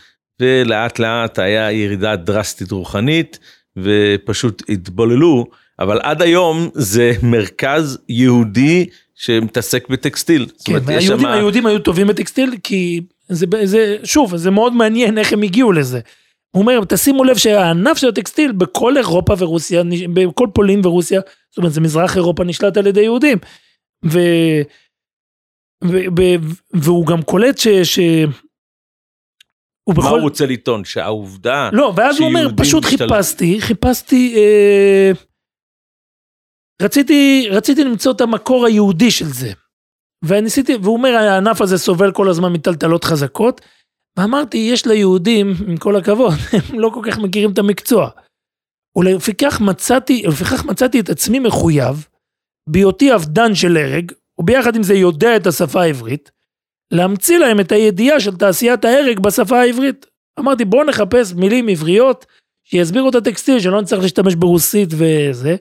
ולאט 0.41 0.99
לאט 0.99 1.39
היה 1.39 1.73
ירידה 1.73 2.17
דרסטית 2.17 2.71
רוחנית 2.71 3.39
ופשוט 3.77 4.63
התבוללו 4.69 5.47
אבל 5.79 6.01
עד 6.03 6.23
היום 6.23 6.69
זה 6.75 7.13
מרכז 7.23 7.99
יהודי 8.09 8.87
שמתעסק 9.15 9.89
בטקסטיל. 9.89 10.47
כן, 10.65 10.73
אומרת, 10.73 10.83
והיהודים 10.87 11.19
שמה- 11.21 11.35
היהודים 11.35 11.67
היו 11.67 11.79
טובים 11.79 12.07
בטקסטיל, 12.07 12.51
כי 12.63 13.01
זה, 13.29 13.47
זה, 13.65 13.97
שוב, 14.05 14.37
זה 14.37 14.51
מאוד 14.51 14.73
מעניין 14.73 15.19
איך 15.19 15.33
הם 15.33 15.43
הגיעו 15.43 15.73
לזה. 15.73 16.01
הוא 16.51 16.61
אומר, 16.63 16.81
תשימו 16.89 17.25
לב 17.25 17.37
שהענף 17.37 17.99
של 17.99 18.09
הטקסטיל 18.09 18.53
בכל 18.53 18.97
אירופה 18.97 19.35
ורוסיה, 19.39 19.83
בכל 20.15 20.47
פולין 20.55 20.87
ורוסיה, 20.87 21.21
זאת 21.51 21.59
אומרת, 21.59 21.73
זה 21.73 21.81
מזרח 21.81 22.17
אירופה 22.17 22.45
נשלט 22.45 22.77
על 22.77 22.87
ידי 22.87 23.03
יהודים. 23.03 23.39
ו... 24.05 24.19
ו... 25.85 25.97
ו... 26.19 26.23
והוא 26.75 27.07
גם 27.07 27.23
קולט 27.23 27.59
ש... 27.59 27.69
ש... 27.69 27.99
הוא 29.85 29.95
מה 29.97 30.03
בכל... 30.03 30.09
הוא 30.09 30.21
רוצה 30.21 30.47
לטעון 30.47 30.85
שהעובדה 30.85 31.71
לא, 31.73 31.93
ואז 31.97 32.19
הוא 32.19 32.29
אומר, 32.29 32.41
שיהודים 32.41 32.65
פשוט 32.65 32.85
משתל- 32.85 32.89
חיפשתי, 32.89 33.61
חיפשתי, 33.61 34.35
אה, 34.37 35.11
רציתי, 36.83 37.49
רציתי 37.51 37.85
למצוא 37.85 38.13
את 38.13 38.21
המקור 38.21 38.67
היהודי 38.67 39.11
של 39.11 39.27
זה. 39.27 39.53
וניסיתי, 40.25 40.77
והוא 40.77 40.97
אומר, 40.97 41.09
הענף 41.09 41.61
הזה 41.61 41.79
סובל 41.79 42.13
כל 42.13 42.29
הזמן 42.29 42.53
מטלטלות 42.53 43.05
חזקות, 43.05 43.61
ואמרתי, 44.19 44.59
יש 44.59 44.87
ליהודים, 44.87 45.53
עם 45.69 45.77
כל 45.77 45.97
הכבוד, 45.97 46.33
הם 46.73 46.81
לא 46.81 46.91
כל 46.95 47.01
כך 47.05 47.19
מכירים 47.19 47.53
את 47.53 47.59
המקצוע. 47.59 48.11
ולפיכך 48.97 49.61
מצאתי, 49.61 50.23
ולפיכך 50.27 50.65
מצאתי 50.65 51.01
את 51.01 51.09
עצמי 51.11 51.39
מחויב, 51.39 52.07
בהיותי 52.69 53.15
אבדן 53.15 53.55
של 53.55 53.77
הרג, 53.77 54.13
וביחד 54.39 54.77
עם 54.77 54.83
זה 54.83 54.95
יודע 54.95 55.37
את 55.37 55.47
השפה 55.47 55.83
העברית, 55.83 56.31
להמציא 56.93 57.39
להם 57.39 57.61
את 57.61 57.73
הידיעה 57.73 58.21
של 58.21 58.37
תעשיית 58.37 58.85
ההרג 58.85 59.21
בשפה 59.21 59.61
העברית. 59.61 60.07
אמרתי 60.41 60.65
בואו 60.65 60.85
נחפש 60.85 61.33
מילים 61.33 61.69
עבריות 61.69 62.27
שיסבירו 62.65 63.09
את 63.09 63.15
הטקסטיל 63.15 63.61
שלא 63.61 63.81
נצטרך 63.83 64.03
להשתמש 64.03 64.35
ברוסית 64.35 64.89
וזה. 64.93 65.57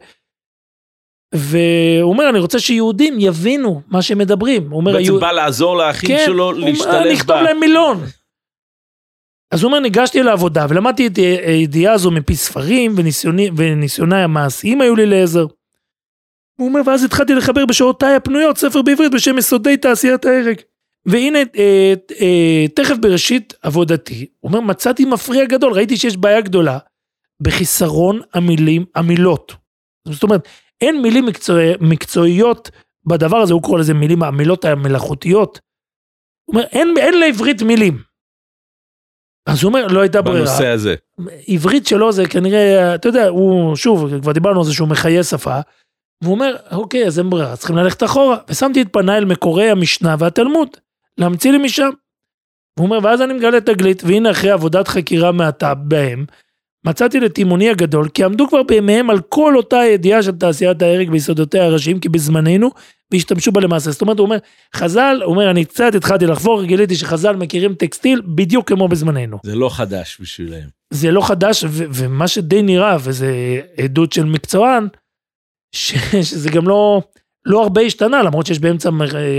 והוא 1.36 2.14
אומר 2.14 2.30
אני 2.30 2.40
רוצה 2.40 2.60
שיהודים 2.60 3.16
יבינו 3.20 3.82
מה 3.88 4.02
שהם 4.02 4.18
מדברים. 4.18 4.70
הוא 4.72 4.78
אומר 4.80 4.92
בעצם 4.92 5.04
היהוד- 5.04 5.22
בא 5.22 5.32
לעזור 5.32 5.78
לאחים 5.78 6.10
כן, 6.10 6.24
שלו 6.26 6.44
הוא 6.44 6.54
אומר, 6.54 6.70
להשתלב 6.70 7.12
נכתוב. 7.12 7.36
להם 7.36 7.60
מילון. 7.60 8.04
אז 9.52 9.64
הוא 9.64 9.70
אומר 9.70 9.80
ניגשתי 9.80 10.24
לעבודה 10.24 10.66
ולמדתי 10.70 11.08
את 11.08 11.18
הידיעה 11.46 11.94
הזו 11.94 12.12
מפי 12.12 12.36
ספרים 12.36 12.94
וניסיוני, 12.98 13.50
וניסיוניי 13.58 14.24
המעשיים 14.24 14.82
היו 14.82 14.96
לי 14.96 15.06
לעזר. 15.06 15.46
הוא 16.60 16.68
אומר 16.68 16.82
ואז 16.86 17.04
התחלתי 17.04 17.34
לחבר 17.34 17.66
בשעותיי 17.66 18.16
הפנויות 18.16 18.58
ספר 18.58 18.82
בעברית 18.82 19.12
בשם 19.12 19.38
יסודי 19.38 19.78
תעשיית 19.78 20.26
ההרג. 20.26 20.62
והנה 21.06 21.40
אה, 21.58 21.94
אה, 22.22 22.66
תכף 22.76 22.96
בראשית 23.02 23.54
עבודתי, 23.62 24.26
הוא 24.40 24.50
אומר 24.50 24.60
מצאתי 24.60 25.06
מפריע 25.06 25.46
גדול, 25.46 25.74
ראיתי 25.74 25.98
שיש 25.98 26.18
בעיה 26.18 26.42
גדולה 26.42 26.78
בחיסרון 27.42 28.22
המילים, 28.34 28.86
המילות. 28.96 29.54
זאת 30.08 30.24
אומרת 30.24 30.48
אין 30.82 31.02
מילים 31.02 31.26
מקצוע, 31.26 31.62
מקצועיות 31.82 32.72
בדבר 33.06 33.38
הזה, 33.38 33.54
הוא 33.54 33.62
קורא 33.64 33.80
לזה 33.80 33.94
מילים, 33.94 34.24
המילות 34.24 34.66
המלאכותיות. 34.66 35.60
הוא 36.46 36.56
אומר 36.56 36.68
אין, 36.72 36.94
אין 36.98 37.20
לעברית 37.20 37.62
מילים. 37.62 38.07
אז 39.48 39.64
הוא 39.64 39.70
אומר 39.70 39.88
לא 39.88 40.00
הייתה 40.00 40.22
ברירה. 40.22 40.46
בנושא 40.46 40.68
הזה. 40.68 40.96
עברית 41.48 41.88
שלו 41.88 42.12
זה 42.12 42.26
כנראה, 42.26 42.96
אתה 42.96 43.10
יודע, 43.10 43.28
הוא, 43.28 43.76
שוב, 43.76 44.20
כבר 44.22 44.32
דיברנו 44.32 44.60
על 44.60 44.66
זה 44.66 44.74
שהוא 44.74 44.88
מחיה 44.88 45.24
שפה, 45.24 45.60
והוא 46.24 46.34
אומר, 46.34 46.56
אוקיי, 46.72 47.08
אז 47.08 47.20
אין 47.20 47.30
ברירה, 47.30 47.56
צריכים 47.56 47.78
ללכת 47.78 48.04
אחורה. 48.04 48.38
ושמתי 48.50 48.82
את 48.82 48.88
פניי 48.92 49.18
אל 49.18 49.26
מקורי 49.26 49.70
המשנה 49.70 50.16
והתלמוד, 50.20 50.70
להמציא 51.18 51.52
לי 51.52 51.58
משם. 51.58 51.90
והוא 52.78 52.86
אומר, 52.86 53.00
ואז 53.04 53.22
אני 53.22 53.34
מגלה 53.34 53.62
תגלית, 53.62 54.04
והנה 54.04 54.32
אחרי 54.32 54.52
עבודת 54.52 54.88
חקירה 54.88 55.32
מעטה 55.32 55.74
בהם, 55.74 56.26
מצאתי 56.86 57.20
לתימוני 57.20 57.70
הגדול, 57.70 58.10
כי 58.10 58.24
עמדו 58.24 58.48
כבר 58.48 58.64
בימיהם 58.64 59.10
על 59.10 59.20
כל 59.30 59.58
אותה 59.58 59.78
ידיעה 59.78 60.24
של 60.24 60.32
תעשיית 60.32 60.82
ההרג 60.82 61.10
ביסודותיה 61.10 61.66
הראשיים, 61.66 62.00
כי 62.00 62.10
בזמננו, 62.10 62.70
והשתמשו 63.12 63.52
בה 63.52 63.62
למעשה. 63.62 63.92
זאת 63.92 64.02
אומרת, 64.02 64.20
הוא 64.20 64.26
אומר, 64.26 64.38
חז"ל, 64.76 65.22
הוא 65.24 65.34
אומר, 65.34 65.52
אני 65.52 65.66
קצת 65.66 65.96
התחלתי 65.96 66.26
לחפור, 66.26 66.64
גיליתי 66.64 66.96
שחז"ל 66.96 67.36
מכירים 67.36 67.76
טקסטיל 67.76 68.22
בדיוק 68.26 68.68
כמו 68.68 68.88
בזמננו. 68.88 69.38
זה 69.44 69.56
לא 69.56 69.70
חדש 69.70 70.18
בשבילם. 70.22 70.68
זה 70.94 71.12
לא 71.12 71.28
חדש, 71.28 71.64
ו- 71.68 71.86
ומה 71.94 72.28
שדי 72.28 72.62
נראה, 72.62 72.98
וזה 73.00 73.60
עדות 73.84 74.14
של 74.14 74.26
מקצוען, 74.26 74.88
ש- 75.76 76.16
שזה 76.22 76.50
גם 76.50 76.68
לא, 76.68 77.02
לא 77.46 77.64
הרבה 77.64 77.82
השתנה, 77.82 78.24
למרות 78.24 78.46
שיש 78.46 78.60
באמצע, 78.60 78.90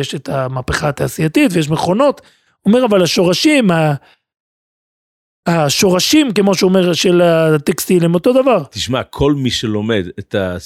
יש 0.01 0.15
את 0.15 0.29
המהפכה 0.29 0.89
התעשייתית 0.89 1.51
ויש 1.53 1.71
מכונות. 1.71 2.21
הוא 2.61 2.75
אומר, 2.75 2.87
אבל 2.87 3.03
השורשים, 3.03 3.71
השורשים, 5.49 6.33
כמו 6.33 6.55
שהוא 6.55 6.69
אומר, 6.69 6.93
של 6.93 7.23
הטקסטיל 7.23 8.05
הם 8.05 8.15
אותו 8.15 8.43
דבר. 8.43 8.63
תשמע, 8.71 9.03
כל 9.03 9.33
מי 9.33 9.51
שלומד 9.51 10.07
את 10.19 10.35
ה... 10.35 10.57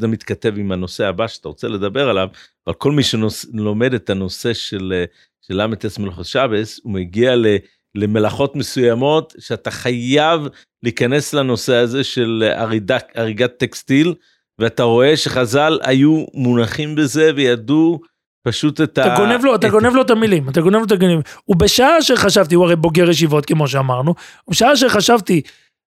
זה 0.00 0.08
מתכתב 0.08 0.52
עם 0.56 0.72
הנושא 0.72 1.06
הבא 1.06 1.26
שאתה 1.26 1.48
רוצה 1.48 1.68
לדבר 1.68 2.08
עליו, 2.08 2.28
אבל 2.66 2.74
כל 2.74 2.92
מי 2.92 3.02
שלומד 3.02 3.94
את 3.94 4.10
הנושא 4.10 4.54
של 4.54 5.04
ל"ס 5.50 5.98
מלאכות 5.98 6.26
שבס, 6.26 6.80
הוא 6.82 6.92
מגיע 6.92 7.36
ל... 7.36 7.46
למלאכות 7.94 8.56
מסוימות 8.56 9.34
שאתה 9.38 9.70
חייב 9.70 10.40
להיכנס 10.82 11.34
לנושא 11.34 11.74
הזה 11.74 12.04
של 12.04 12.44
הריגת 13.14 13.58
טקסטיל, 13.58 14.14
ואתה 14.58 14.82
רואה 14.82 15.16
שחז"ל 15.16 15.78
היו 15.82 16.24
מונחים 16.34 16.94
בזה 16.94 17.30
וידעו 17.36 18.00
פשוט 18.48 18.80
את 18.80 18.92
אתה 18.98 19.14
ה... 19.14 19.16
גונב 19.16 19.44
לו, 19.44 19.54
אתה 19.54 19.66
את- 19.66 19.72
גונב 19.72 19.94
לו 19.94 20.02
את 20.02 20.10
המילים, 20.10 20.48
אתה 20.48 20.60
גונב 20.60 20.76
לו 20.76 20.84
את 20.84 20.92
המילים. 20.92 21.20
ובשעה 21.48 22.02
שחשבתי, 22.02 22.54
הוא 22.54 22.64
הרי 22.64 22.76
בוגר 22.76 23.10
ישיבות 23.10 23.46
כמו 23.46 23.68
שאמרנו, 23.68 24.14
ובשעה 24.48 24.76
שחשבתי 24.76 25.42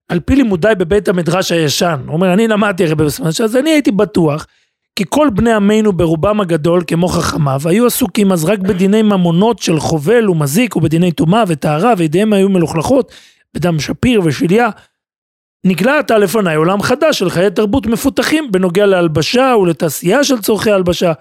על 0.10 0.20
פי 0.20 0.36
לימודיי 0.36 0.76
בבית 0.76 1.08
המדרש 1.08 1.52
הישן, 1.52 2.00
הוא 2.06 2.13
אומר, 2.13 2.34
אני 2.34 2.48
למדתי 2.48 2.84
הרי 2.86 2.96
בבית 2.96 3.20
אז 3.43 3.56
אני 3.56 3.70
הייתי 3.70 3.91
בטוח, 3.91 4.48
כי 4.96 5.04
כל 5.10 5.30
בני 5.34 5.54
עמנו 5.54 5.93
ברובם 5.93 6.41
הגדול 6.41 6.84
כמו 6.88 7.08
חכמיו, 7.08 7.62
היו 7.65 7.86
עסוקים 7.86 8.32
אז 8.32 8.46
רק 8.46 8.60
בדיני 8.60 9.02
ממונות 9.02 9.60
של 9.60 9.80
חובל 9.80 10.30
ומזיק 10.30 10.76
ובדיני 10.76 11.12
טומאה 11.12 11.43
וטהרה, 11.48 11.93
וידיהם 11.98 12.34
היו 12.34 12.50
מלוכלכות 12.50 13.12
בדם 13.54 13.80
שפיר 13.80 14.22
ושליה. 14.24 14.70
נגלה 15.65 16.00
עתה 16.00 16.17
לפניי 16.17 16.56
עולם 16.56 16.82
חדש 16.82 17.20
של 17.20 17.30
חיי 17.30 17.52
תרבות 17.52 17.86
מפותחים 17.86 18.52
בנוגע 18.52 18.86
להלבשה 18.86 19.54
ולתעשייה 19.62 20.24
של 20.24 20.41
צורכי 20.41 20.72
הלבשה, 20.72 21.13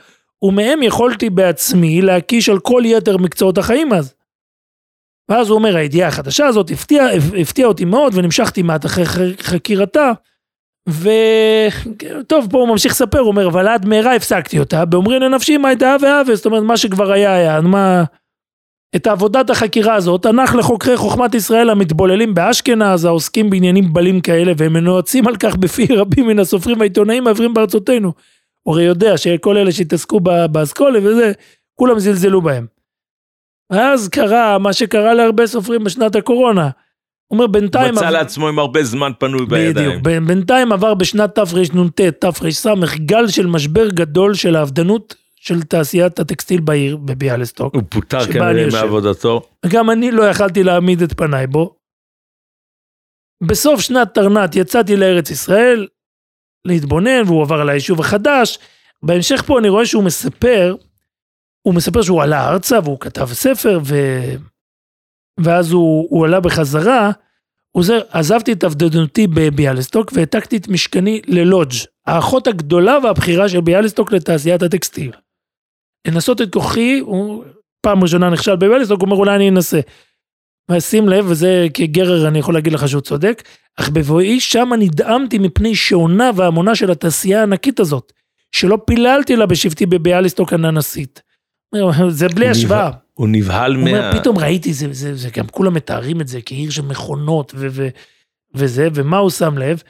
ומהם 0.42 0.82
יכולתי 0.82 1.30
בעצמי 1.30 2.02
להקיש 2.02 2.48
על 2.48 2.58
כל 2.58 2.82
יתר 2.86 3.16
מקצועות 3.16 3.58
החיים 3.58 3.92
אז. 3.92 4.14
ואז 5.30 5.48
הוא 5.48 5.58
אומר, 5.58 5.76
הידיעה 5.76 6.08
החדשה 6.08 6.46
הזאת 6.46 6.70
הפתיעה 6.70 7.06
הפתיע 7.40 7.66
אותי 7.66 7.84
מאוד 7.84 8.12
ונמשכתי 8.16 8.62
מעט 8.62 8.86
אחרי 8.86 9.04
חקירתה. 9.40 10.12
וטוב, 10.88 12.46
פה 12.50 12.58
הוא 12.58 12.68
ממשיך 12.68 12.92
לספר, 12.92 13.18
הוא 13.18 13.28
אומר, 13.28 13.48
אבל 13.48 13.68
עד 13.68 13.86
מהרה 13.86 14.14
הפסקתי 14.14 14.58
אותה, 14.58 14.84
באומרים 14.84 15.22
לנפשי 15.22 15.56
מה 15.56 15.68
הייתה 15.68 15.94
הווה 15.94 16.20
הווה, 16.20 16.36
זאת 16.36 16.46
אומרת, 16.46 16.62
מה 16.62 16.76
שכבר 16.76 17.12
היה 17.12 17.34
היה, 17.34 17.60
מה... 17.60 18.04
את 18.96 19.06
עבודת 19.06 19.50
החקירה 19.50 19.94
הזאת, 19.94 20.26
הנח 20.26 20.54
לחוקרי 20.54 20.96
חוכמת 20.96 21.34
ישראל 21.34 21.70
המתבוללים 21.70 22.34
באשכנז, 22.34 23.04
העוסקים 23.04 23.50
בעניינים 23.50 23.92
בלים 23.92 24.20
כאלה, 24.20 24.52
והם 24.56 24.72
מנועצים 24.72 25.26
על 25.26 25.36
כך 25.36 25.56
בפי 25.56 25.86
רבים 25.96 26.26
מן 26.26 26.38
הסופרים 26.38 26.78
והעיתונאים 26.78 27.26
העברים 27.26 27.54
בארצותינו. 27.54 28.12
הוא 28.66 28.74
הרי 28.74 28.84
יודע 28.84 29.16
שכל 29.18 29.56
אלה 29.56 29.72
שהתעסקו 29.72 30.20
באסכולה 30.50 30.98
וזה, 30.98 31.32
כולם 31.74 31.98
זלזלו 31.98 32.42
בהם. 32.42 32.66
ואז 33.72 34.08
קרה 34.08 34.58
מה 34.58 34.72
שקרה 34.72 35.14
להרבה 35.14 35.46
סופרים 35.46 35.84
בשנת 35.84 36.16
הקורונה. 36.16 36.70
הוא 37.26 37.36
אומר 37.38 37.46
בינתיים... 37.46 37.94
מצא 37.94 38.06
עב- 38.06 38.12
לעצמו 38.12 38.48
עם 38.48 38.58
הרבה 38.58 38.84
זמן 38.84 39.12
פנוי 39.18 39.46
בדיוק, 39.46 39.76
בידיים. 39.76 40.02
ב- 40.02 40.18
בינתיים 40.28 40.72
עבר 40.72 40.94
בשנת 40.94 41.34
תרנ"ט, 41.34 42.00
תר"ס, 42.00 42.66
גל 42.96 43.28
של 43.28 43.46
משבר 43.46 43.88
גדול 43.88 44.34
של 44.34 44.56
האבדנות 44.56 45.14
של 45.36 45.62
תעשיית 45.62 46.18
הטקסטיל 46.18 46.60
בעיר, 46.60 46.96
בביאליסטוק. 46.96 47.74
הוא 47.74 47.82
פוטר 47.88 48.26
כנראה. 48.32 48.68
מעבודתו. 48.72 49.42
גם 49.68 49.90
אני 49.90 50.10
לא 50.10 50.22
יכלתי 50.22 50.62
להעמיד 50.62 51.02
את 51.02 51.12
פניי 51.12 51.46
בו. 51.46 51.76
בסוף 53.42 53.80
שנת 53.80 54.14
תרנ"ט 54.14 54.56
יצאתי 54.56 54.96
לארץ 54.96 55.30
ישראל, 55.30 55.86
להתבונן, 56.66 57.22
והוא 57.26 57.42
עבר 57.42 57.64
ליישוב 57.64 58.00
החדש. 58.00 58.58
בהמשך 59.02 59.42
פה 59.46 59.58
אני 59.58 59.68
רואה 59.68 59.86
שהוא 59.86 60.04
מספר, 60.04 60.74
הוא 61.62 61.74
מספר 61.74 62.02
שהוא 62.02 62.22
עלה 62.22 62.48
ארצה 62.48 62.78
והוא 62.84 63.00
כתב 63.00 63.28
ספר, 63.32 63.80
ו... 63.84 63.94
ואז 65.40 65.72
הוא, 65.72 66.06
הוא 66.10 66.24
עלה 66.24 66.40
בחזרה. 66.40 67.10
הוא 67.70 67.84
אומר, 67.84 68.02
עזבתי 68.10 68.52
את 68.52 68.64
עבדנותי 68.64 69.26
בביאליסטוק 69.26 70.12
והעתקתי 70.14 70.56
את 70.56 70.68
משכני 70.68 71.22
ללודג', 71.26 71.74
האחות 72.06 72.46
הגדולה 72.46 72.98
והבכירה 73.04 73.48
של 73.48 73.60
ביאליסטוק 73.60 74.12
לתעשיית 74.12 74.62
הטקסטיל. 74.62 75.12
לנסות 76.06 76.40
את 76.40 76.52
כוחי, 76.52 76.98
הוא 76.98 77.44
פעם 77.80 78.02
ראשונה 78.02 78.30
נכשל 78.30 78.56
בבליסטוק, 78.56 79.00
הוא 79.00 79.06
אומר 79.06 79.16
אולי 79.16 79.36
אני 79.36 79.48
אנסה. 79.48 79.80
ושים 80.70 81.08
לב, 81.08 81.24
וזה 81.28 81.66
כגרר 81.74 82.28
אני 82.28 82.38
יכול 82.38 82.54
להגיד 82.54 82.72
לך 82.72 82.88
שהוא 82.88 83.00
צודק, 83.00 83.42
אך 83.76 83.88
בבואי 83.88 84.40
שם 84.40 84.68
נדהמתי 84.78 85.38
מפני 85.38 85.74
שעונה 85.74 86.30
והמונה 86.36 86.74
של 86.74 86.90
התעשייה 86.90 87.40
הענקית 87.40 87.80
הזאת, 87.80 88.12
שלא 88.52 88.78
פיללתי 88.86 89.36
לה 89.36 89.46
בשבטי 89.46 89.86
בביאליסטוק 89.86 90.52
הננסית. 90.52 91.22
זה 92.08 92.28
בלי 92.28 92.48
השוואה. 92.48 92.90
הוא 93.14 93.28
נבהל 93.28 93.74
הוא 93.74 93.88
אומר, 93.88 94.12
מה... 94.12 94.20
פתאום 94.20 94.38
ראיתי, 94.38 94.72
זה, 94.72 94.92
זה, 94.92 95.14
זה 95.14 95.28
גם 95.36 95.46
כולם 95.46 95.74
מתארים 95.74 96.20
את 96.20 96.28
זה 96.28 96.40
כעיר 96.46 96.70
של 96.70 96.82
מכונות 96.82 97.52
ו, 97.56 97.66
ו, 97.70 97.88
וזה, 98.54 98.88
ומה 98.94 99.18
הוא 99.18 99.30
שם 99.30 99.58
לב? 99.58 99.82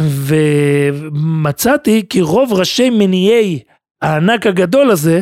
ומצאתי 0.00 2.02
כי 2.10 2.20
רוב 2.20 2.52
ראשי 2.52 2.90
מניעי 2.90 3.60
הענק 4.02 4.46
הגדול 4.46 4.90
הזה, 4.90 5.20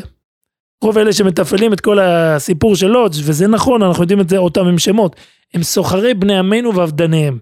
רוב 0.85 0.99
אלה 0.99 1.13
שמתפעלים 1.13 1.73
את 1.73 1.81
כל 1.81 1.99
הסיפור 1.99 2.77
של 2.77 2.87
לודג', 2.87 3.17
וזה 3.25 3.47
נכון, 3.47 3.83
אנחנו 3.83 4.03
יודעים 4.03 4.21
את 4.21 4.29
זה 4.29 4.37
אותם 4.37 4.67
עם 4.67 4.79
שמות, 4.79 5.17
הם 5.55 5.63
סוחרי 5.63 6.15
בני 6.15 6.39
עמנו 6.39 6.75
ועבדניהם, 6.75 7.39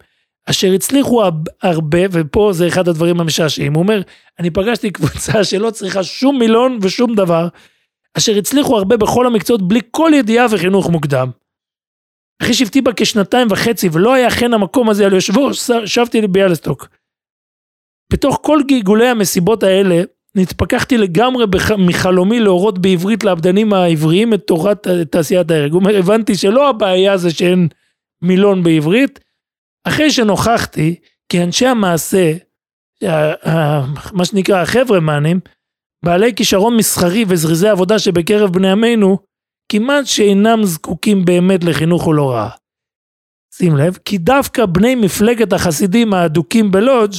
אשר 0.51 0.73
הצליחו 0.73 1.23
הרבה, 1.63 1.99
ופה 2.13 2.51
זה 2.53 2.69
אחד 2.69 2.89
הדברים 2.89 3.21
המשעשעים, 3.21 3.75
הוא 3.75 3.83
אומר, 3.83 4.03
אני 4.39 4.51
פגשתי 4.51 4.91
קבוצה 4.91 5.45
שלא 5.51 5.71
צריכה 5.71 6.03
שום 6.03 6.39
מילון 6.39 6.79
ושום 6.83 7.15
דבר, 7.15 7.49
אשר 8.15 8.37
הצליחו 8.37 8.79
הרבה 8.79 8.97
בכל 8.97 9.27
המקצועות 9.27 9.69
בלי 9.69 9.81
כל 9.91 10.11
ידיעה 10.15 10.47
וחינוך 10.51 10.91
מוקדם. 10.91 11.31
אחרי 12.43 12.55
שבתי 12.55 12.81
בה 12.81 12.91
כשנתיים 12.97 13.49
וחצי 13.51 13.89
ולא 13.93 14.15
היה 14.15 14.29
אכן 14.29 14.55
המקום 14.55 14.91
הזה 14.91 15.07
על 15.07 15.13
יושבו, 15.13 15.55
שבתי 15.85 16.21
לי 16.21 16.29
ביאלסטוק. 16.29 16.89
בתוך 18.13 18.41
כל 18.43 18.61
גלגולי 18.69 19.07
המסיבות 19.07 19.63
האלה, 19.63 20.03
נתפכחתי 20.35 20.99
לגמרי 20.99 21.47
בח... 21.47 21.71
מחלומי 21.71 22.41
להורות 22.41 22.79
בעברית 22.79 23.25
לעבדנים 23.25 23.73
העבריים 23.73 24.35
את 24.35 24.43
תורת 24.47 24.89
תעשיית 24.89 25.51
ההרג. 25.51 25.73
הוא 25.73 25.81
אומר, 25.81 25.97
הבנתי 25.97 26.35
שלא 26.35 26.69
הבעיה 26.69 27.17
זה 27.17 27.31
שאין 27.31 27.69
מילון 28.23 28.63
בעברית, 28.63 29.21
אחרי 29.85 30.11
שנוכחתי 30.11 30.95
כי 31.29 31.43
אנשי 31.43 31.67
המעשה, 31.67 32.33
מה 34.13 34.25
שנקרא 34.25 34.63
החבר'ה 34.63 35.01
מאנים, 35.01 35.41
בעלי 36.05 36.35
כישרון 36.35 36.77
מסחרי 36.77 37.25
וזריזי 37.29 37.69
עבודה 37.69 37.99
שבקרב 37.99 38.53
בני 38.53 38.71
עמנו, 38.71 39.19
כמעט 39.73 40.07
שאינם 40.07 40.65
זקוקים 40.65 41.25
באמת 41.25 41.65
לחינוך 41.65 42.03
הולוראה. 42.03 42.49
שים 43.55 43.77
לב, 43.77 43.99
כי 44.05 44.19
דווקא 44.19 44.67
בני 44.67 44.95
מפלגת 44.95 45.53
החסידים 45.53 46.15
האדוקים 46.15 46.71
בלודג' 46.71 47.15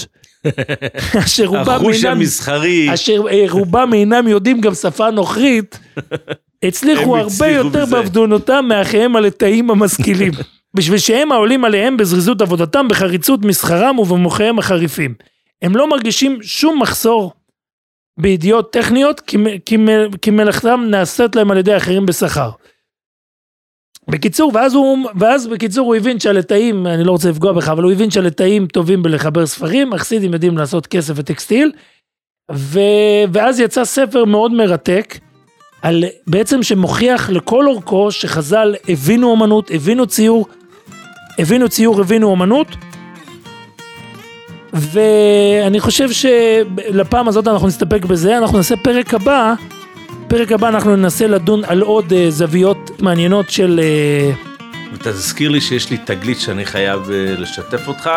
אשר 1.26 1.46
רובם 1.46 1.70
החוש 1.70 2.06
אינם, 2.06 2.18
המסחרי, 2.18 2.94
אשר 2.94 3.22
אה, 3.32 3.46
רובם 3.50 3.94
אינם 3.94 4.28
יודעים 4.28 4.62
גם 4.62 4.74
שפה 4.74 5.12
נוכרית, 5.12 5.80
הצליחו 6.64 7.18
הרבה 7.18 7.48
יותר. 7.48 7.86
בעבדונותם 7.86 8.66
מאחיהם 8.68 9.16
הלטאים 9.16 9.72
המשכילים. 9.72 10.32
בשביל 10.74 10.98
שהם 10.98 11.32
העולים 11.32 11.66
עליהם 11.66 11.98
בזריזות 11.98 12.42
עבודתם, 12.42 12.88
בחריצות 12.88 13.46
מסחרם 13.46 14.00
ובמוחיהם 14.00 14.60
החריפים. 14.60 15.14
הם 15.62 15.76
לא 15.76 15.90
מרגישים 15.90 16.40
שום 16.42 16.82
מחסור 16.82 17.34
בידיעות 18.18 18.74
טכניות, 18.74 19.20
כי, 19.20 19.38
כי, 19.66 19.78
כי 20.22 20.32
מלאכתם 20.32 20.86
נעשית 20.90 21.36
להם 21.36 21.52
על 21.52 21.58
ידי 21.58 21.78
אחרים 21.78 22.06
בשכר. 22.06 22.50
בקיצור, 24.10 24.52
ואז 24.56 24.74
הוא, 24.74 24.98
ואז 25.16 25.48
בקיצור 25.48 25.88
הוא 25.88 25.96
הבין 25.96 26.20
שהלטאים, 26.20 26.88
אני 26.88 27.04
לא 27.04 27.12
רוצה 27.12 27.30
לפגוע 27.30 27.54
בך, 27.54 27.70
אבל 27.70 27.84
הוא 27.84 27.92
הבין 27.92 28.12
שהלטאים 28.12 28.68
טובים 28.68 29.04
בלחבר 29.04 29.46
ספרים, 29.46 29.94
החסידים 29.94 30.34
יודעים 30.34 30.58
לעשות 30.58 30.88
כסף 30.88 31.14
וטקסטיל, 31.18 31.72
ו, 32.52 32.80
ואז 33.34 33.60
יצא 33.60 33.86
ספר 33.86 34.26
מאוד 34.26 34.52
מרתק, 34.52 35.18
על, 35.82 36.04
בעצם 36.28 36.64
שמוכיח 36.64 37.30
לכל 37.30 37.68
אורכו 37.68 38.12
שחז"ל 38.12 38.76
הבינו 38.90 39.32
אומנות, 39.32 39.72
הבינו 39.74 40.08
ציור, 40.08 40.48
הבינו 41.40 41.70
ציור, 41.70 42.02
הבינו 42.02 42.28
אומנות, 42.28 42.68
ואני 44.74 45.80
חושב 45.80 46.10
שלפעם 46.12 47.28
הזאת 47.28 47.48
אנחנו 47.48 47.68
נסתפק 47.68 48.06
בזה, 48.06 48.38
אנחנו 48.38 48.58
נעשה 48.58 48.76
פרק 48.84 49.14
הבא, 49.14 49.54
פרק 50.30 50.52
הבא 50.52 50.68
אנחנו 50.70 50.96
ננסה 50.96 51.28
לדון 51.28 51.62
על 51.68 51.82
עוד 51.82 52.14
אה, 52.14 52.26
זוויות 52.30 52.92
מעניינות 53.00 53.50
של... 53.50 53.80
אה, 53.84 54.32
אתה 55.02 55.12
תזכיר 55.12 55.50
לי 55.50 55.62
שיש 55.62 55.90
לי 55.92 55.98
תגלית 56.06 56.40
שאני 56.40 56.66
חייב 56.66 57.00
אה, 57.12 57.34
לשתף 57.38 57.88
אותך, 57.88 58.10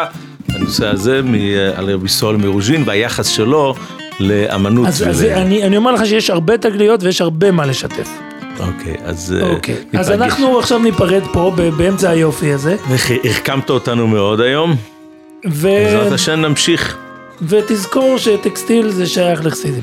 הנושא 0.49 0.87
הזה 0.87 1.23
מ- 1.23 1.35
אה, 1.35 1.71
על 1.79 1.91
רבי 1.91 2.09
סול 2.09 2.37
מרוז'ין 2.37 2.83
והיחס 2.87 3.27
שלו 3.27 3.75
לאמנות. 4.21 4.87
אז, 4.89 5.03
ול- 5.03 5.09
אז 5.09 5.25
אני, 5.25 5.63
אני 5.63 5.77
אומר 5.77 5.93
לך 5.93 6.07
שיש 6.07 6.31
הרבה 6.31 6.59
תגליות 6.59 7.03
ויש 7.03 7.21
הרבה 7.21 7.51
מה 7.51 7.67
לשתף. 7.67 8.09
אוקיי, 8.61 8.95
אז 9.05 9.37
אה, 9.43 9.49
אוקיי, 9.51 9.75
אז 9.75 10.11
ניפגש. 10.11 10.23
אנחנו 10.23 10.59
עכשיו 10.59 10.79
ניפרד 10.79 11.23
פה 11.33 11.53
באמצע 11.77 12.11
היופי 12.11 12.53
הזה, 12.53 12.77
החכמת 13.25 13.71
אותנו 13.71 14.07
מאוד 14.07 14.41
היום, 14.41 14.77
ו... 15.51 15.69
בעזרת 15.69 16.13
השם 16.13 16.41
נמשיך. 16.41 16.97
ותזכור 17.49 18.19
שטקסטיל 18.19 18.89
זה 18.91 19.07
שייך 19.07 19.47
לחסידים. 19.47 19.83